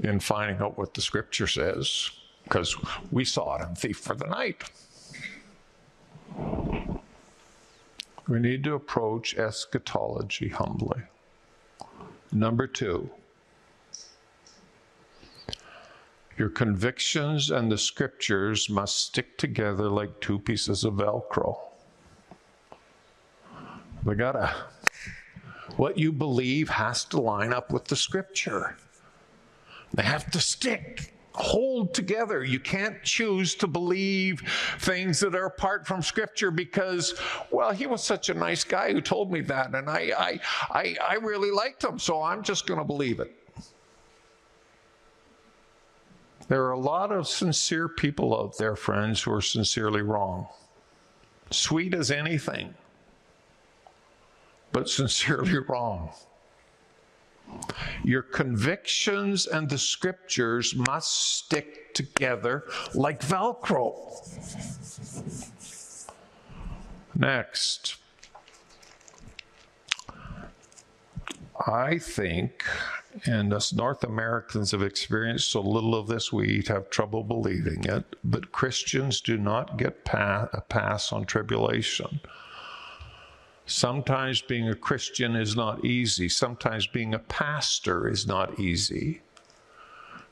in 0.00 0.20
finding 0.20 0.58
out 0.58 0.76
what 0.76 0.92
the 0.92 1.00
Scripture 1.00 1.46
says 1.46 2.10
because 2.44 2.76
we 3.10 3.24
saw 3.24 3.56
it 3.56 3.66
in 3.66 3.74
Thief 3.74 3.98
for 3.98 4.14
the 4.14 4.26
Night. 4.26 4.62
We 8.28 8.38
need 8.38 8.62
to 8.64 8.74
approach 8.74 9.38
eschatology 9.38 10.50
humbly. 10.50 11.00
Number 12.30 12.66
two, 12.66 13.08
your 16.36 16.50
convictions 16.50 17.50
and 17.50 17.72
the 17.72 17.78
scriptures 17.78 18.68
must 18.68 18.98
stick 18.98 19.38
together 19.38 19.88
like 19.88 20.20
two 20.20 20.38
pieces 20.38 20.84
of 20.84 20.94
Velcro. 20.94 21.65
They 24.06 24.14
gotta, 24.14 24.54
what 25.76 25.98
you 25.98 26.12
believe 26.12 26.68
has 26.68 27.04
to 27.06 27.20
line 27.20 27.52
up 27.52 27.72
with 27.72 27.86
the 27.86 27.96
scripture. 27.96 28.76
They 29.92 30.04
have 30.04 30.30
to 30.30 30.40
stick 30.40 31.12
hold 31.36 31.92
together. 31.92 32.42
You 32.42 32.58
can't 32.58 33.02
choose 33.02 33.54
to 33.56 33.66
believe 33.66 34.42
things 34.78 35.20
that 35.20 35.34
are 35.34 35.46
apart 35.46 35.86
from 35.86 36.00
Scripture 36.00 36.50
because, 36.50 37.14
well, 37.50 37.72
he 37.72 37.86
was 37.86 38.02
such 38.02 38.30
a 38.30 38.34
nice 38.34 38.64
guy 38.64 38.92
who 38.92 39.02
told 39.02 39.30
me 39.30 39.42
that, 39.42 39.74
and 39.74 39.88
I, 39.88 40.12
I, 40.16 40.40
I, 40.70 40.96
I 41.06 41.14
really 41.16 41.50
liked 41.50 41.84
him, 41.84 41.98
so 41.98 42.22
I'm 42.22 42.42
just 42.42 42.66
going 42.66 42.80
to 42.80 42.84
believe 42.84 43.20
it. 43.20 43.34
There 46.48 46.64
are 46.64 46.72
a 46.72 46.78
lot 46.78 47.12
of 47.12 47.28
sincere 47.28 47.88
people 47.88 48.38
out 48.38 48.56
there, 48.56 48.76
friends, 48.76 49.22
who 49.22 49.32
are 49.32 49.42
sincerely 49.42 50.00
wrong. 50.00 50.46
Sweet 51.50 51.92
as 51.92 52.10
anything, 52.10 52.74
but 54.76 54.90
sincerely 54.90 55.56
wrong. 55.68 56.10
Your 58.04 58.20
convictions 58.20 59.46
and 59.46 59.70
the 59.70 59.78
scriptures 59.78 60.74
must 60.74 61.36
stick 61.38 61.94
together 61.94 62.64
like 62.92 63.22
Velcro. 63.22 63.94
Next. 67.14 67.96
I 71.66 71.96
think, 71.96 72.62
and 73.24 73.54
us 73.54 73.72
North 73.72 74.04
Americans 74.04 74.72
have 74.72 74.82
experienced 74.82 75.48
so 75.48 75.62
little 75.62 75.94
of 75.94 76.06
this, 76.06 76.30
we 76.30 76.62
have 76.68 76.90
trouble 76.90 77.24
believing 77.24 77.82
it, 77.84 78.04
but 78.22 78.52
Christians 78.52 79.22
do 79.22 79.38
not 79.38 79.78
get 79.78 80.04
pa- 80.04 80.50
a 80.52 80.60
pass 80.60 81.14
on 81.14 81.24
tribulation. 81.24 82.20
Sometimes 83.66 84.40
being 84.40 84.68
a 84.68 84.74
Christian 84.74 85.34
is 85.34 85.56
not 85.56 85.84
easy. 85.84 86.28
Sometimes 86.28 86.86
being 86.86 87.14
a 87.14 87.18
pastor 87.18 88.08
is 88.08 88.26
not 88.26 88.60
easy. 88.60 89.22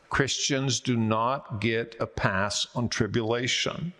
Christians 0.08 0.78
do 0.78 0.96
not 0.96 1.60
get 1.60 1.96
a 1.98 2.06
pass 2.06 2.68
on 2.76 2.88
tribulation. 2.88 3.92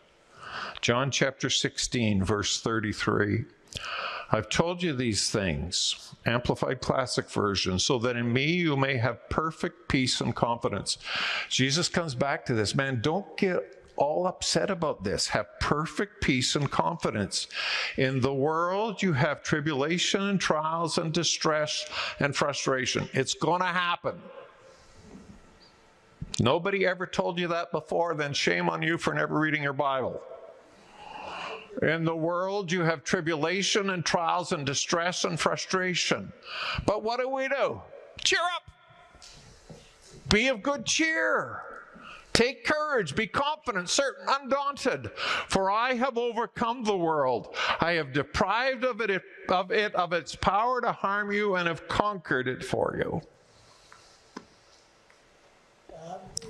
John 0.81 1.11
chapter 1.11 1.51
16, 1.51 2.23
verse 2.23 2.61
33. 2.61 3.45
I've 4.31 4.49
told 4.49 4.83
you 4.83 4.93
these 4.93 5.31
things, 5.31 6.15
Amplified 6.25 6.81
Classic 6.81 7.29
Version, 7.29 7.79
so 7.81 7.99
that 7.99 8.17
in 8.17 8.33
me 8.33 8.47
you 8.47 8.77
may 8.77 8.97
have 8.97 9.29
perfect 9.29 9.89
peace 9.89 10.21
and 10.21 10.35
confidence. 10.35 10.99
Jesus 11.49 11.89
comes 11.89 12.15
back 12.15 12.47
to 12.47 12.55
this 12.55 12.75
man, 12.75 13.01
don't 13.01 13.37
get 13.37 13.84
all 13.97 14.27
upset 14.27 14.71
about 14.71 15.05
this. 15.05 15.29
Have 15.29 15.47
perfect 15.61 16.23
peace 16.23 16.57
and 16.57 16.71
confidence. 16.71 17.47
In 17.97 18.21
the 18.21 18.33
world, 18.33 19.03
you 19.03 19.13
have 19.13 19.43
tribulation 19.43 20.23
and 20.23 20.41
trials 20.41 20.99
and 20.99 21.13
distress 21.13 21.87
and 22.21 22.35
frustration. 22.35 23.09
It's 23.13 23.35
going 23.35 23.61
to 23.61 23.67
happen. 23.67 24.21
Nobody 26.41 26.87
ever 26.87 27.07
told 27.07 27.39
you 27.39 27.49
that 27.49 27.71
before, 27.71 28.15
then 28.15 28.33
shame 28.33 28.69
on 28.69 28.83
you 28.83 28.99
for 28.99 29.15
never 29.15 29.39
reading 29.39 29.63
your 29.63 29.73
Bible. 29.73 30.21
In 31.83 32.05
the 32.05 32.15
world, 32.15 32.71
you 32.71 32.83
have 32.83 33.05
tribulation 33.05 33.91
and 33.91 34.05
trials 34.05 34.53
and 34.53 34.65
distress 34.65 35.25
and 35.25 35.39
frustration. 35.39 36.33
But 36.87 37.03
what 37.03 37.21
do 37.21 37.29
we 37.29 37.49
do? 37.49 37.81
Cheer 38.23 38.41
up! 38.55 38.63
Be 40.31 40.49
of 40.49 40.63
good 40.63 40.87
cheer. 40.87 41.74
Take 42.35 42.65
courage, 42.65 43.15
be 43.15 43.29
confident, 43.29 43.89
certain, 43.89 44.27
undaunted, 44.29 45.13
for 45.49 45.71
I 45.71 45.95
have 45.95 46.19
overcome 46.19 46.83
the 46.83 46.97
world. 46.97 47.55
I 47.81 47.93
have 47.93 48.13
deprived 48.13 48.85
of 48.85 49.01
it, 49.01 49.23
of 49.49 49.71
it 49.71 49.95
of 49.95 50.13
its 50.13 50.35
power 50.35 50.81
to 50.81 50.91
harm 50.91 51.31
you 51.31 51.55
and 51.55 51.69
have 51.69 51.87
conquered 51.87 52.49
it 52.49 52.65
for 52.65 52.97
you. 52.99 53.23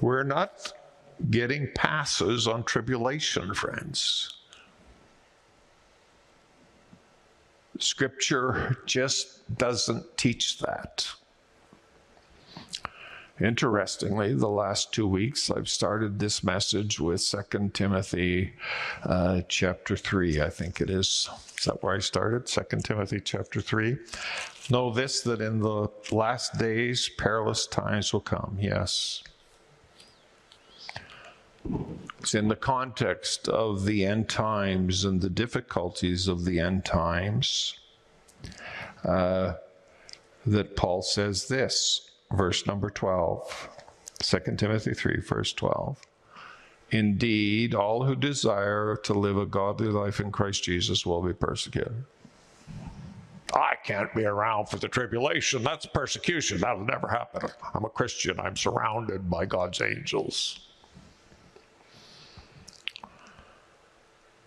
We're 0.00 0.22
not 0.22 0.72
getting 1.30 1.68
passes 1.74 2.48
on 2.48 2.64
tribulation, 2.64 3.52
friends. 3.54 4.38
Scripture 7.78 8.78
just 8.86 9.56
doesn't 9.58 10.16
teach 10.16 10.58
that. 10.60 11.06
Interestingly, 13.40 14.32
the 14.32 14.48
last 14.48 14.92
two 14.92 15.08
weeks, 15.08 15.50
I've 15.50 15.68
started 15.68 16.20
this 16.20 16.44
message 16.44 17.00
with 17.00 17.20
Second 17.20 17.74
Timothy 17.74 18.52
uh, 19.02 19.42
chapter 19.48 19.96
3, 19.96 20.40
I 20.40 20.50
think 20.50 20.80
it 20.80 20.88
is. 20.88 21.28
Is 21.58 21.64
that 21.64 21.82
where 21.82 21.96
I 21.96 21.98
started? 21.98 22.48
Second 22.48 22.84
Timothy 22.84 23.18
chapter 23.18 23.60
3. 23.60 23.96
Know 24.70 24.92
this, 24.92 25.22
that 25.22 25.40
in 25.40 25.58
the 25.58 25.88
last 26.12 26.58
days, 26.58 27.10
perilous 27.18 27.66
times 27.66 28.12
will 28.12 28.20
come. 28.20 28.56
Yes. 28.60 29.24
It's 32.20 32.36
in 32.36 32.46
the 32.46 32.56
context 32.56 33.48
of 33.48 33.84
the 33.84 34.06
end 34.06 34.28
times 34.28 35.04
and 35.04 35.20
the 35.20 35.30
difficulties 35.30 36.28
of 36.28 36.44
the 36.44 36.60
end 36.60 36.84
times 36.84 37.74
uh, 39.04 39.54
that 40.46 40.76
Paul 40.76 41.02
says 41.02 41.48
this 41.48 42.12
verse 42.34 42.66
number 42.66 42.90
12. 42.90 43.68
2 44.20 44.38
Timothy 44.56 44.94
3, 44.94 45.20
verse 45.20 45.52
12. 45.52 45.98
Indeed, 46.90 47.74
all 47.74 48.04
who 48.04 48.14
desire 48.14 48.96
to 49.04 49.14
live 49.14 49.36
a 49.36 49.46
godly 49.46 49.88
life 49.88 50.20
in 50.20 50.30
Christ 50.30 50.62
Jesus 50.62 51.04
will 51.04 51.22
be 51.22 51.32
persecuted. 51.32 52.04
I 53.52 53.74
can't 53.84 54.12
be 54.14 54.24
around 54.24 54.68
for 54.68 54.78
the 54.78 54.88
tribulation. 54.88 55.62
That's 55.62 55.86
persecution. 55.86 56.58
That'll 56.58 56.84
never 56.84 57.08
happen. 57.08 57.48
I'm 57.74 57.84
a 57.84 57.88
Christian. 57.88 58.40
I'm 58.40 58.56
surrounded 58.56 59.30
by 59.30 59.46
God's 59.46 59.80
angels. 59.80 60.60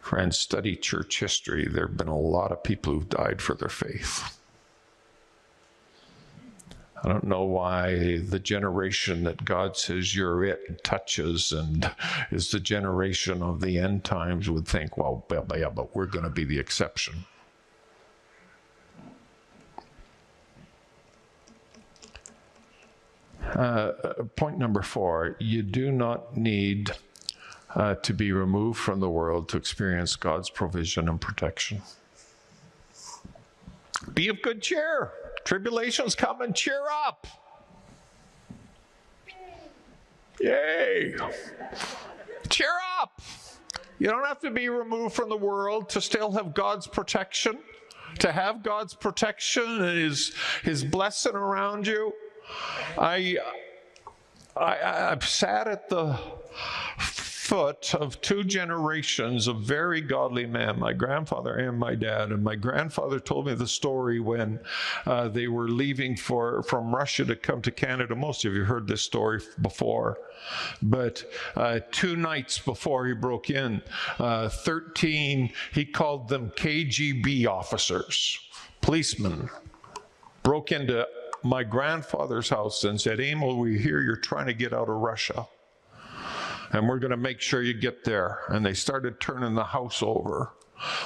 Friends, 0.02 0.38
study 0.38 0.76
church 0.76 1.20
history. 1.20 1.68
There 1.68 1.88
have 1.88 1.98
been 1.98 2.08
a 2.08 2.18
lot 2.18 2.52
of 2.52 2.64
people 2.64 2.94
who've 2.94 3.10
died 3.10 3.42
for 3.42 3.56
their 3.56 3.70
faith. 3.70 4.38
I 7.04 7.10
don't 7.10 7.26
know 7.26 7.44
why 7.44 8.18
the 8.18 8.40
generation 8.40 9.24
that 9.26 9.46
God 9.46 9.78
says 9.78 10.16
you're 10.16 10.44
it 10.44 10.84
touches 10.84 11.52
and 11.52 11.90
is 12.32 12.50
the 12.50 12.60
generation 12.60 13.44
of 13.44 13.62
the 13.62 13.78
end 13.78 14.04
times 14.04 14.50
would 14.50 14.68
think, 14.68 14.98
well, 14.98 15.26
yeah, 15.56 15.70
but 15.70 15.96
we're 15.96 16.08
going 16.08 16.24
to 16.24 16.32
be 16.32 16.44
the 16.44 16.58
exception. 16.58 17.26
Uh, 23.54 23.92
point 24.36 24.58
number 24.58 24.82
four 24.82 25.38
you 25.40 25.64
do 25.64 25.90
not 25.92 26.36
need 26.36 26.92
uh, 27.76 27.96
to 27.96 28.14
be 28.14 28.32
removed 28.32 28.78
from 28.78 29.00
the 29.00 29.10
world 29.10 29.48
to 29.50 29.58
experience 29.58 30.16
God's 30.16 30.50
provision 30.50 31.08
and 31.08 31.22
protection. 31.22 31.82
Be 34.14 34.28
of 34.30 34.42
good 34.42 34.62
cheer. 34.62 35.12
Tribulations 35.48 36.14
come 36.14 36.42
and 36.42 36.54
cheer 36.54 36.84
up. 37.06 37.26
Yay! 40.42 41.16
Cheer 42.50 42.74
up! 43.00 43.22
You 43.98 44.08
don't 44.08 44.26
have 44.26 44.42
to 44.42 44.52
be 44.52 44.68
removed 44.68 45.16
from 45.16 45.30
the 45.30 45.38
world 45.38 45.88
to 45.92 46.02
still 46.02 46.34
have 46.34 46.54
God's 46.54 46.86
protection, 46.86 47.60
to 48.20 48.34
have 48.34 48.62
God's 48.62 48.94
protection 48.94 49.64
and 49.82 49.98
His, 49.98 50.34
His 50.64 50.84
blessing 50.84 51.36
around 51.36 51.88
you. 51.88 52.12
I, 52.98 53.38
I, 54.58 55.12
I've 55.12 55.26
sat 55.26 55.70
at 55.70 55.88
the 55.88 56.20
foot 57.48 57.96
of 57.96 58.20
two 58.20 58.44
generations 58.44 59.48
of 59.48 59.62
very 59.62 60.02
godly 60.02 60.46
men, 60.46 60.78
my 60.78 60.92
grandfather 60.92 61.56
and 61.56 61.80
my 61.80 61.96
dad. 61.96 62.30
And 62.34 62.44
my 62.44 62.56
grandfather 62.56 63.22
told 63.22 63.48
me 63.48 63.54
the 63.54 63.66
story 63.66 64.20
when 64.20 64.60
uh, 65.06 65.30
they 65.30 65.48
were 65.48 65.70
leaving 65.70 66.18
for, 66.18 66.62
from 66.64 66.94
Russia 66.94 67.24
to 67.24 67.38
come 67.38 67.62
to 67.62 67.72
Canada. 67.72 68.18
Most 68.18 68.44
of 68.44 68.54
you 68.54 68.66
heard 68.66 68.86
this 68.86 69.02
story 69.02 69.40
before. 69.62 70.18
But 70.82 71.24
uh, 71.56 71.80
two 71.92 72.18
nights 72.18 72.60
before 72.60 73.08
he 73.08 73.14
broke 73.14 73.50
in, 73.50 73.82
uh, 74.20 74.50
13, 74.50 75.50
he 75.72 75.86
called 75.86 76.28
them 76.28 76.52
KGB 76.58 77.48
officers, 77.48 78.40
policemen, 78.82 79.50
broke 80.44 80.74
into 80.74 81.08
my 81.44 81.64
grandfather's 81.64 82.50
house 82.50 82.84
and 82.84 83.00
said, 83.00 83.22
Emil, 83.22 83.58
we 83.58 83.80
hear 83.80 84.02
you're 84.02 84.18
trying 84.18 84.48
to 84.48 84.54
get 84.54 84.74
out 84.74 84.90
of 84.90 84.96
Russia 84.98 85.48
and 86.72 86.88
we're 86.88 87.00
going 87.00 87.12
to 87.12 87.18
make 87.18 87.42
sure 87.42 87.62
you 87.62 87.74
get 87.74 88.04
there. 88.04 88.40
And 88.50 88.66
they 88.66 88.74
started 88.74 89.20
turning 89.20 89.56
the 89.56 89.64
house 89.64 90.02
over 90.02 90.52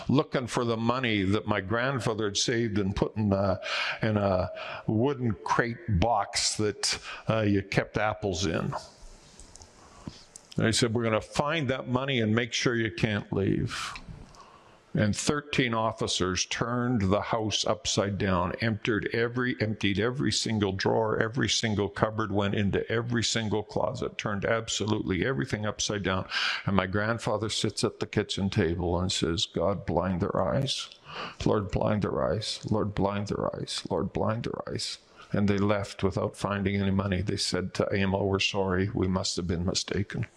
looking 0.10 0.48
for 0.48 0.66
the 0.66 0.78
money 0.78 1.24
that 1.24 1.48
my 1.48 1.62
grandfather 1.62 2.26
had 2.26 2.38
saved 2.38 2.78
and 2.78 2.96
put 2.96 3.16
in 3.16 3.32
a, 3.32 3.60
in 4.02 4.18
a 4.18 4.50
wooden 4.88 5.34
crate 5.44 5.78
box 6.00 6.56
that 6.56 7.00
uh, 7.30 7.42
you 7.42 7.62
kept 7.62 7.98
apples 7.98 8.46
in. 8.46 8.74
They 10.58 10.72
said, 10.72 10.94
We're 10.94 11.04
going 11.04 11.14
to 11.14 11.22
find 11.22 11.70
that 11.70 11.88
money 11.88 12.20
and 12.20 12.36
make 12.36 12.54
sure 12.54 12.76
you 12.76 12.92
can't 12.92 13.32
leave. 13.32 13.94
And 14.94 15.16
13 15.16 15.74
officers 15.74 16.46
turned 16.46 17.04
the 17.04 17.22
house 17.22 17.66
upside 17.66 18.18
down, 18.18 18.52
emptied 18.60 19.08
every, 19.14 19.56
emptied 19.62 20.00
every 20.00 20.34
single 20.34 20.74
drawer, 20.74 21.18
every 21.18 21.48
single 21.48 21.88
cupboard, 21.88 22.30
went 22.30 22.56
into 22.56 22.90
every 22.92 23.24
single 23.24 23.64
closet, 23.64 24.18
turned 24.18 24.44
absolutely 24.44 25.26
everything 25.26 25.66
upside 25.66 26.04
down. 26.04 26.28
And 26.66 26.76
my 26.76 26.88
grandfather 26.88 27.48
sits 27.48 27.86
at 27.86 28.02
the 28.02 28.06
kitchen 28.06 28.50
table 28.50 29.00
and 29.00 29.10
says, 29.10 29.46
God, 29.46 29.86
blind 29.86 30.20
their 30.20 30.42
eyes. 30.42 30.90
Lord, 31.46 31.72
blind 31.72 32.02
their 32.02 32.22
eyes. 32.22 32.60
Lord, 32.70 32.94
blind 32.94 33.28
their 33.28 33.56
eyes. 33.56 33.84
Lord, 33.90 34.12
blind 34.12 34.44
their 34.44 34.74
eyes. 34.74 34.98
And 35.32 35.48
they 35.48 35.58
left 35.58 36.04
without 36.04 36.36
finding 36.36 36.76
any 36.76 36.92
money. 36.92 37.22
They 37.22 37.38
said 37.38 37.74
to 37.76 37.88
Emil, 37.96 38.28
We're 38.28 38.40
sorry, 38.40 38.90
we 38.94 39.08
must 39.08 39.38
have 39.38 39.48
been 39.48 39.66
mistaken. 39.66 40.28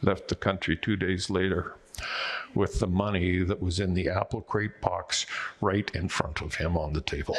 Left 0.00 0.28
the 0.28 0.34
country 0.36 0.78
two 0.78 0.96
days 0.96 1.28
later 1.28 1.74
with 2.54 2.80
the 2.80 2.86
money 2.86 3.42
that 3.42 3.60
was 3.60 3.80
in 3.80 3.94
the 3.94 4.08
apple 4.08 4.40
crate 4.40 4.80
box 4.80 5.26
right 5.60 5.90
in 5.94 6.08
front 6.08 6.40
of 6.40 6.54
him 6.54 6.76
on 6.76 6.92
the 6.92 7.00
table. 7.00 7.36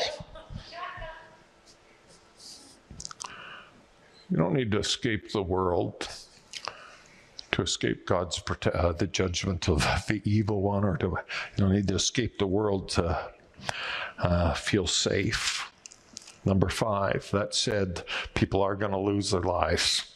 You 4.29 4.37
don't 4.37 4.53
need 4.53 4.71
to 4.71 4.79
escape 4.79 5.31
the 5.31 5.43
world 5.43 6.07
to 7.51 7.61
escape 7.61 8.07
God's 8.07 8.41
uh, 8.73 8.93
the 8.93 9.07
judgment 9.07 9.67
of 9.67 9.79
the 10.07 10.21
evil 10.23 10.61
one, 10.61 10.85
or 10.85 10.95
to 10.97 11.07
you 11.07 11.17
don't 11.57 11.73
need 11.73 11.89
to 11.89 11.95
escape 11.95 12.39
the 12.39 12.47
world 12.47 12.89
to 12.89 13.31
uh, 14.19 14.53
feel 14.53 14.87
safe. 14.87 15.69
Number 16.45 16.69
five, 16.69 17.29
that 17.31 17.53
said, 17.53 18.03
people 18.33 18.61
are 18.61 18.75
going 18.75 18.93
to 18.93 18.97
lose 18.97 19.31
their 19.31 19.41
lives. 19.41 20.10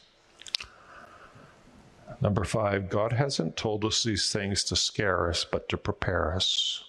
Number 2.22 2.44
five, 2.44 2.90
God 2.90 3.14
hasn't 3.14 3.58
told 3.58 3.84
us 3.86 4.04
these 4.04 4.32
things 4.32 4.64
to 4.66 4.76
scare 4.76 5.30
us, 5.30 5.46
but 5.50 5.68
to 5.70 5.78
prepare 5.78 6.34
us. 6.34 6.84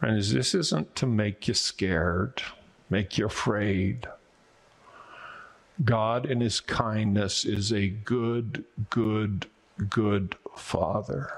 Friends, 0.00 0.32
this 0.32 0.54
isn't 0.54 0.94
to 0.96 1.06
make 1.06 1.48
you 1.48 1.54
scared, 1.54 2.42
make 2.90 3.16
you 3.16 3.26
afraid. 3.26 4.06
God, 5.84 6.26
in 6.26 6.40
His 6.40 6.60
kindness, 6.60 7.44
is 7.44 7.72
a 7.72 7.88
good, 7.88 8.64
good, 8.90 9.46
good 9.88 10.36
Father. 10.56 11.32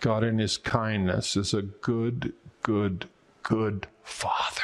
God, 0.00 0.22
in 0.22 0.38
His 0.38 0.58
kindness, 0.58 1.36
is 1.36 1.54
a 1.54 1.62
good, 1.62 2.32
good, 2.62 3.08
good 3.42 3.86
Father. 4.02 4.62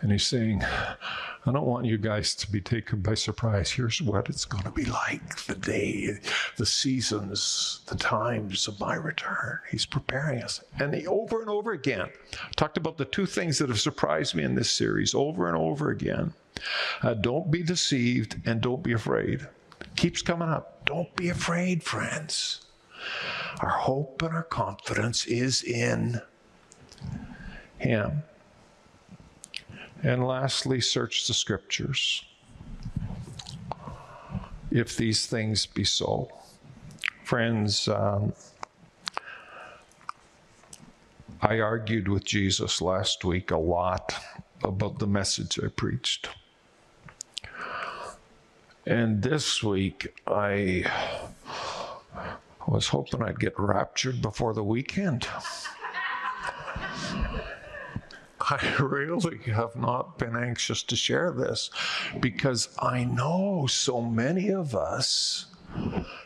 And 0.00 0.12
He's 0.12 0.26
saying, 0.26 0.62
I 1.46 1.52
don't 1.52 1.66
want 1.66 1.86
you 1.86 1.96
guys 1.96 2.34
to 2.36 2.50
be 2.50 2.60
taken 2.60 3.00
by 3.00 3.14
surprise. 3.14 3.70
Here's 3.70 4.02
what 4.02 4.28
it's 4.28 4.44
going 4.44 4.64
to 4.64 4.70
be 4.70 4.84
like 4.84 5.36
the 5.44 5.54
day, 5.54 6.18
the 6.56 6.66
seasons, 6.66 7.82
the 7.86 7.94
times 7.94 8.66
of 8.66 8.80
my 8.80 8.96
return. 8.96 9.60
He's 9.70 9.86
preparing 9.86 10.42
us. 10.42 10.64
And 10.80 10.92
he, 10.92 11.06
over 11.06 11.40
and 11.40 11.48
over 11.48 11.70
again, 11.70 12.08
talked 12.56 12.76
about 12.76 12.98
the 12.98 13.04
two 13.04 13.26
things 13.26 13.58
that 13.58 13.68
have 13.68 13.80
surprised 13.80 14.34
me 14.34 14.42
in 14.42 14.56
this 14.56 14.70
series 14.70 15.14
over 15.14 15.46
and 15.46 15.56
over 15.56 15.90
again. 15.90 16.34
Uh, 17.02 17.14
don't 17.14 17.48
be 17.48 17.62
deceived 17.62 18.40
and 18.44 18.60
don't 18.60 18.82
be 18.82 18.92
afraid. 18.92 19.46
Keeps 19.94 20.22
coming 20.22 20.48
up. 20.48 20.84
Don't 20.84 21.14
be 21.14 21.28
afraid, 21.28 21.84
friends. 21.84 22.66
Our 23.60 23.70
hope 23.70 24.20
and 24.22 24.34
our 24.34 24.42
confidence 24.42 25.26
is 25.26 25.62
in 25.62 26.20
Him. 27.78 28.24
And 30.06 30.24
lastly, 30.24 30.80
search 30.80 31.26
the 31.26 31.34
scriptures. 31.34 32.24
If 34.70 34.96
these 34.96 35.26
things 35.26 35.66
be 35.66 35.82
so. 35.82 36.30
Friends, 37.24 37.88
um, 37.88 38.32
I 41.42 41.58
argued 41.58 42.06
with 42.06 42.24
Jesus 42.24 42.80
last 42.80 43.24
week 43.24 43.50
a 43.50 43.56
lot 43.56 44.14
about 44.62 45.00
the 45.00 45.08
message 45.08 45.58
I 45.58 45.66
preached. 45.74 46.28
And 48.86 49.20
this 49.24 49.60
week, 49.60 50.14
I 50.28 50.88
was 52.68 52.86
hoping 52.86 53.24
I'd 53.24 53.40
get 53.40 53.58
raptured 53.58 54.22
before 54.22 54.54
the 54.54 54.62
weekend. 54.62 55.26
I 58.50 58.76
really 58.78 59.38
have 59.46 59.74
not 59.74 60.18
been 60.18 60.36
anxious 60.36 60.84
to 60.84 60.96
share 60.96 61.32
this 61.32 61.70
because 62.20 62.68
I 62.78 63.02
know 63.02 63.66
so 63.66 64.00
many 64.00 64.50
of 64.50 64.74
us 64.74 65.46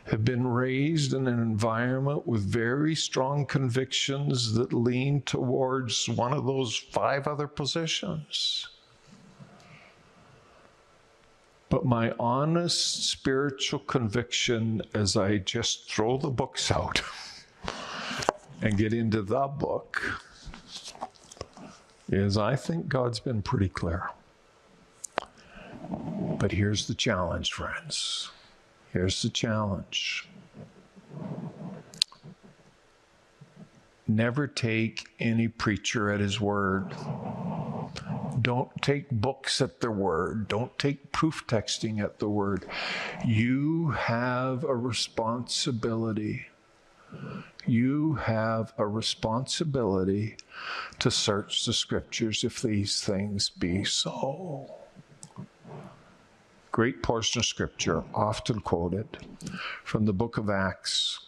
have 0.04 0.22
been 0.22 0.46
raised 0.46 1.14
in 1.14 1.26
an 1.26 1.40
environment 1.40 2.26
with 2.26 2.42
very 2.42 2.94
strong 2.94 3.46
convictions 3.46 4.52
that 4.52 4.74
lean 4.74 5.22
towards 5.22 6.10
one 6.10 6.34
of 6.34 6.44
those 6.44 6.76
five 6.76 7.26
other 7.26 7.48
positions. 7.48 8.68
But 11.70 11.86
my 11.86 12.12
honest 12.20 13.08
spiritual 13.08 13.78
conviction 13.78 14.82
as 14.92 15.16
I 15.16 15.38
just 15.38 15.90
throw 15.90 16.18
the 16.18 16.28
books 16.28 16.70
out 16.70 17.00
and 18.62 18.76
get 18.76 18.92
into 18.92 19.22
the 19.22 19.46
book 19.46 20.22
is 22.10 22.36
I 22.36 22.56
think 22.56 22.88
God's 22.88 23.20
been 23.20 23.40
pretty 23.40 23.68
clear. 23.68 24.10
But 26.38 26.52
here's 26.52 26.86
the 26.86 26.94
challenge, 26.94 27.52
friends. 27.52 28.30
Here's 28.92 29.22
the 29.22 29.30
challenge. 29.30 30.28
Never 34.08 34.48
take 34.48 35.08
any 35.20 35.46
preacher 35.46 36.10
at 36.10 36.18
his 36.18 36.40
word. 36.40 36.92
Don't 38.42 38.70
take 38.82 39.08
books 39.10 39.60
at 39.60 39.80
their 39.80 39.92
word. 39.92 40.48
Don't 40.48 40.76
take 40.78 41.12
proof 41.12 41.44
texting 41.46 42.02
at 42.02 42.18
the 42.18 42.28
word. 42.28 42.66
You 43.24 43.90
have 43.90 44.64
a 44.64 44.74
responsibility. 44.74 46.46
You 47.66 48.14
have 48.14 48.72
a 48.78 48.86
responsibility 48.86 50.36
to 50.98 51.10
search 51.10 51.64
the 51.64 51.72
scriptures 51.72 52.44
if 52.44 52.62
these 52.62 53.00
things 53.02 53.50
be 53.50 53.84
so. 53.84 54.74
Great 56.72 57.02
portion 57.02 57.40
of 57.40 57.46
scripture, 57.46 58.04
often 58.14 58.60
quoted 58.60 59.18
from 59.84 60.06
the 60.06 60.12
book 60.12 60.38
of 60.38 60.48
Acts 60.48 61.18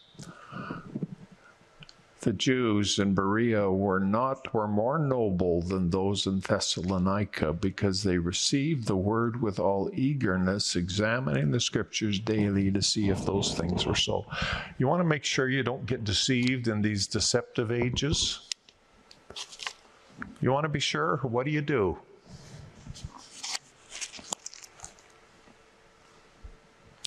the 2.23 2.33
Jews 2.33 2.99
in 2.99 3.13
Berea 3.13 3.69
were 3.69 3.99
not 3.99 4.53
were 4.53 4.67
more 4.67 4.97
noble 4.97 5.61
than 5.61 5.89
those 5.89 6.25
in 6.25 6.39
Thessalonica 6.39 7.51
because 7.51 8.01
they 8.01 8.17
received 8.17 8.87
the 8.87 8.95
word 8.95 9.41
with 9.41 9.59
all 9.59 9.91
eagerness, 9.93 10.77
examining 10.77 11.51
the 11.51 11.59
scriptures 11.59 12.19
daily 12.19 12.71
to 12.71 12.81
see 12.81 13.09
if 13.09 13.25
those 13.25 13.53
things 13.55 13.85
were 13.85 13.95
so. 13.95 14.25
You 14.77 14.87
want 14.87 15.01
to 15.01 15.07
make 15.07 15.25
sure 15.25 15.49
you 15.49 15.63
don't 15.63 15.85
get 15.85 16.05
deceived 16.05 16.69
in 16.69 16.81
these 16.81 17.07
deceptive 17.07 17.71
ages. 17.71 18.47
You 20.39 20.53
want 20.53 20.63
to 20.63 20.69
be 20.69 20.79
sure? 20.79 21.17
What 21.23 21.45
do 21.45 21.51
you 21.51 21.61
do? 21.61 21.97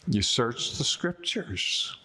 You 0.09 0.21
search 0.21 0.77
the 0.77 0.85
scriptures 0.85 1.97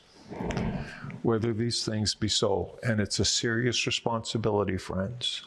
whether 1.23 1.53
these 1.53 1.85
things 1.85 2.15
be 2.15 2.27
so. 2.27 2.79
And 2.83 2.99
it's 2.99 3.19
a 3.19 3.25
serious 3.25 3.85
responsibility, 3.85 4.77
friends. 4.77 5.43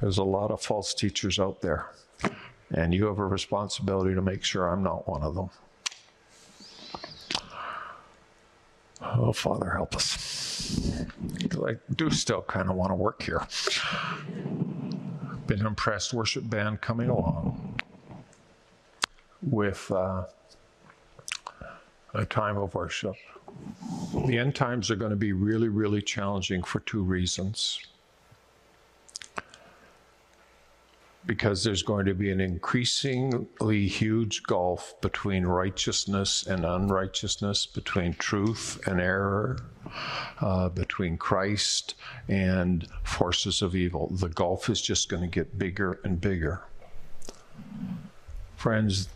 There's 0.00 0.18
a 0.18 0.24
lot 0.24 0.50
of 0.50 0.60
false 0.60 0.92
teachers 0.94 1.38
out 1.38 1.60
there, 1.60 1.86
and 2.74 2.92
you 2.92 3.06
have 3.06 3.18
a 3.18 3.26
responsibility 3.26 4.14
to 4.14 4.22
make 4.22 4.44
sure 4.44 4.68
I'm 4.68 4.82
not 4.82 5.08
one 5.08 5.22
of 5.22 5.34
them. 5.34 5.50
Oh, 9.00 9.32
Father, 9.32 9.70
help 9.70 9.94
us. 9.94 11.04
I 11.66 11.76
do 11.94 12.10
still 12.10 12.42
kind 12.42 12.70
of 12.70 12.76
want 12.76 12.90
to 12.90 12.94
work 12.94 13.22
here. 13.22 13.46
Been 15.46 15.64
impressed, 15.66 16.14
worship 16.14 16.48
band 16.48 16.80
coming 16.80 17.10
along 17.10 17.80
with 19.42 19.90
uh, 19.90 20.24
a 22.14 22.24
time 22.24 22.56
of 22.56 22.74
worship. 22.74 23.14
The 24.14 24.38
end 24.38 24.54
times 24.54 24.92
are 24.92 24.96
going 24.96 25.10
to 25.10 25.16
be 25.16 25.32
really, 25.32 25.68
really 25.68 26.00
challenging 26.00 26.62
for 26.62 26.78
two 26.80 27.02
reasons. 27.02 27.80
Because 31.26 31.64
there's 31.64 31.82
going 31.82 32.06
to 32.06 32.14
be 32.14 32.30
an 32.30 32.40
increasingly 32.40 33.88
huge 33.88 34.44
gulf 34.44 34.94
between 35.00 35.44
righteousness 35.44 36.46
and 36.46 36.64
unrighteousness, 36.64 37.66
between 37.66 38.14
truth 38.14 38.78
and 38.86 39.00
error, 39.00 39.58
uh, 40.40 40.68
between 40.68 41.16
Christ 41.16 41.94
and 42.28 42.86
forces 43.02 43.62
of 43.62 43.74
evil. 43.74 44.08
The 44.14 44.28
gulf 44.28 44.68
is 44.68 44.80
just 44.80 45.08
going 45.08 45.22
to 45.22 45.28
get 45.28 45.58
bigger 45.58 45.98
and 46.04 46.20
bigger. 46.20 46.62
Friends, 48.56 49.08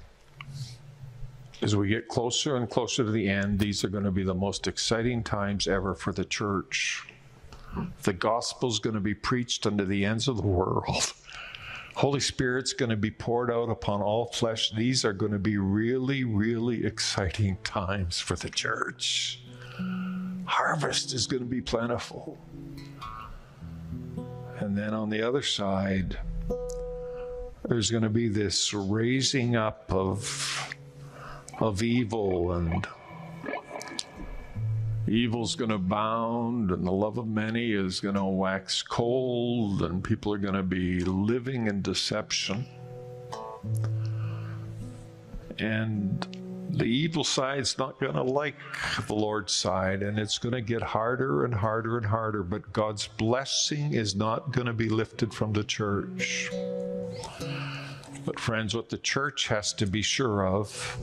as 1.60 1.74
we 1.74 1.88
get 1.88 2.08
closer 2.08 2.56
and 2.56 2.70
closer 2.70 3.04
to 3.04 3.10
the 3.10 3.28
end, 3.28 3.58
these 3.58 3.84
are 3.84 3.88
going 3.88 4.04
to 4.04 4.10
be 4.10 4.22
the 4.22 4.34
most 4.34 4.66
exciting 4.66 5.22
times 5.22 5.66
ever 5.66 5.94
for 5.94 6.12
the 6.12 6.24
church. 6.24 7.04
The 8.02 8.12
gospel's 8.12 8.78
going 8.78 8.94
to 8.94 9.00
be 9.00 9.14
preached 9.14 9.66
unto 9.66 9.84
the 9.84 10.04
ends 10.04 10.28
of 10.28 10.36
the 10.36 10.46
world. 10.46 11.12
Holy 11.94 12.20
Spirit's 12.20 12.72
going 12.72 12.90
to 12.90 12.96
be 12.96 13.10
poured 13.10 13.50
out 13.50 13.68
upon 13.68 14.02
all 14.02 14.26
flesh. 14.26 14.70
These 14.70 15.04
are 15.04 15.12
going 15.12 15.32
to 15.32 15.38
be 15.38 15.58
really, 15.58 16.22
really 16.22 16.86
exciting 16.86 17.58
times 17.64 18.20
for 18.20 18.36
the 18.36 18.50
church. 18.50 19.42
Harvest 20.44 21.12
is 21.12 21.26
going 21.26 21.42
to 21.42 21.48
be 21.48 21.60
plentiful. 21.60 22.38
And 24.60 24.78
then 24.78 24.94
on 24.94 25.10
the 25.10 25.26
other 25.26 25.42
side, 25.42 26.18
there's 27.64 27.90
going 27.90 28.04
to 28.04 28.08
be 28.08 28.28
this 28.28 28.72
raising 28.72 29.56
up 29.56 29.92
of 29.92 30.74
of 31.60 31.82
evil 31.82 32.52
and 32.52 32.86
evil's 35.08 35.54
going 35.56 35.70
to 35.70 35.76
abound 35.76 36.70
and 36.70 36.86
the 36.86 36.92
love 36.92 37.18
of 37.18 37.26
many 37.26 37.72
is 37.72 37.98
going 38.00 38.14
to 38.14 38.24
wax 38.24 38.82
cold 38.82 39.82
and 39.82 40.04
people 40.04 40.32
are 40.32 40.38
going 40.38 40.54
to 40.54 40.62
be 40.62 41.00
living 41.00 41.66
in 41.66 41.80
deception 41.80 42.66
and 45.58 46.26
the 46.70 46.84
evil 46.84 47.24
side's 47.24 47.78
not 47.78 47.98
going 47.98 48.14
to 48.14 48.22
like 48.22 48.56
the 49.06 49.14
Lord's 49.14 49.52
side, 49.52 50.02
and 50.02 50.18
it's 50.18 50.38
going 50.38 50.52
to 50.52 50.60
get 50.60 50.82
harder 50.82 51.44
and 51.44 51.54
harder 51.54 51.96
and 51.96 52.06
harder. 52.06 52.42
But 52.42 52.72
God's 52.72 53.06
blessing 53.06 53.94
is 53.94 54.14
not 54.14 54.52
going 54.52 54.66
to 54.66 54.72
be 54.72 54.88
lifted 54.88 55.32
from 55.32 55.52
the 55.52 55.64
church. 55.64 56.50
But, 58.28 58.38
friends, 58.38 58.76
what 58.76 58.90
the 58.90 58.98
church 58.98 59.48
has 59.48 59.72
to 59.72 59.86
be 59.86 60.02
sure 60.02 60.46
of 60.46 60.98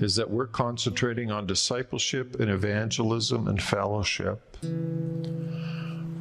is 0.00 0.16
that 0.16 0.30
we're 0.30 0.46
concentrating 0.46 1.30
on 1.30 1.46
discipleship 1.46 2.40
and 2.40 2.50
evangelism 2.50 3.48
and 3.48 3.62
fellowship. 3.62 4.56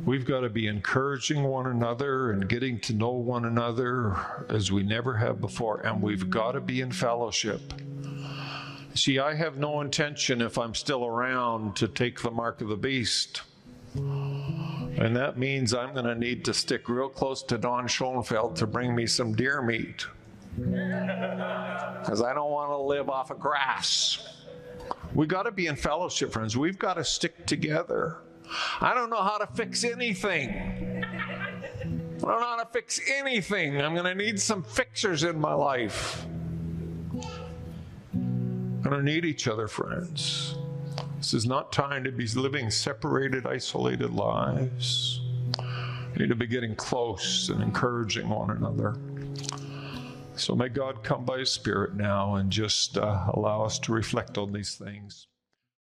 We've 0.04 0.26
got 0.26 0.41
to 0.41 0.50
be 0.50 0.68
encouraging 0.68 1.43
one 1.43 1.68
another 1.68 2.34
and 2.34 2.50
getting 2.50 2.78
to 2.82 2.93
know 2.93 3.12
one 3.12 3.46
another 3.46 4.18
as 4.50 4.70
we 4.70 4.84
never 4.84 5.16
have 5.16 5.39
before, 5.39 5.80
and 5.86 6.02
we've 6.02 6.30
got 6.30 6.52
to 6.52 6.60
be 6.60 6.82
in 6.82 6.91
fellowship. 6.91 7.62
See, 8.96 9.18
I 9.20 9.34
have 9.34 9.58
no 9.58 9.80
intention, 9.80 10.41
if 10.41 10.58
I'm 10.58 10.76
still 10.76 11.06
around, 11.06 11.78
to 11.78 11.88
take 11.88 12.22
the 12.22 12.32
mark 12.32 12.60
of 12.60 12.68
the 12.68 12.76
beast. 12.76 13.43
And 14.98 15.16
that 15.16 15.38
means 15.38 15.74
I'm 15.74 15.93
going 15.93 16.06
to 16.06 16.16
need 16.16 16.46
to 16.46 16.54
stick 16.54 16.88
real 16.88 17.10
close 17.10 17.43
to 17.43 17.58
Don 17.58 17.88
Schoenfeld 17.88 18.56
to 18.58 18.68
bring 18.68 18.96
me 18.96 19.06
some 19.08 19.34
deer 19.36 19.62
meat. 19.62 20.08
Because 22.06 22.22
I 22.22 22.36
don't 22.36 22.52
want 22.52 22.70
to 22.70 22.78
live 22.78 23.10
off 23.10 23.32
of 23.32 23.39
grass. 23.39 24.43
We 25.16 25.26
got 25.26 25.43
to 25.43 25.52
be 25.52 25.66
in 25.66 25.76
fellowship, 25.76 26.32
friends. 26.32 26.56
We've 26.56 26.78
got 26.78 26.93
to 26.96 27.04
stick 27.04 27.48
together. 27.48 28.18
I 28.80 28.93
don't 28.93 29.10
know 29.10 29.24
how 29.24 29.39
to 29.39 29.48
fix 29.48 29.84
anything. 29.84 31.04
I 31.04 32.28
don't 32.28 32.39
know 32.39 32.39
how 32.39 32.64
to 32.64 32.70
fix 32.72 33.00
anything. 33.10 33.82
I'm 33.82 33.96
going 33.96 34.06
to 34.06 34.14
need 34.14 34.39
some 34.39 34.62
fixers 34.62 35.24
in 35.24 35.39
my 35.39 35.54
life. 35.54 36.26
I'm 38.14 38.82
going 38.84 38.98
to 38.98 39.04
need 39.04 39.26
each 39.26 39.48
other, 39.48 39.68
friends. 39.68 40.56
This 41.26 41.34
is 41.34 41.47
not 41.47 41.71
time 41.71 42.03
to 42.03 42.11
be 42.11 42.28
living 42.28 42.69
separated, 42.69 43.47
isolated 43.47 44.11
lives. 44.11 45.21
We 46.13 46.19
need 46.19 46.30
to 46.30 46.36
be 46.36 46.45
getting 46.45 46.76
close 46.76 47.49
and 47.49 47.63
encouraging 47.63 48.30
one 48.30 48.51
another. 48.51 48.95
So 50.36 50.55
may 50.55 50.69
God 50.69 51.03
come 51.03 51.26
by 51.26 51.39
His 51.39 51.51
Spirit 51.51 51.95
now 51.95 52.36
and 52.36 52.51
just 52.51 52.99
uh, 52.99 53.26
allow 53.34 53.63
us 53.63 53.80
to 53.80 53.91
reflect 53.91 54.38
on 54.38 54.53
these 54.53 54.76
things. 54.76 55.26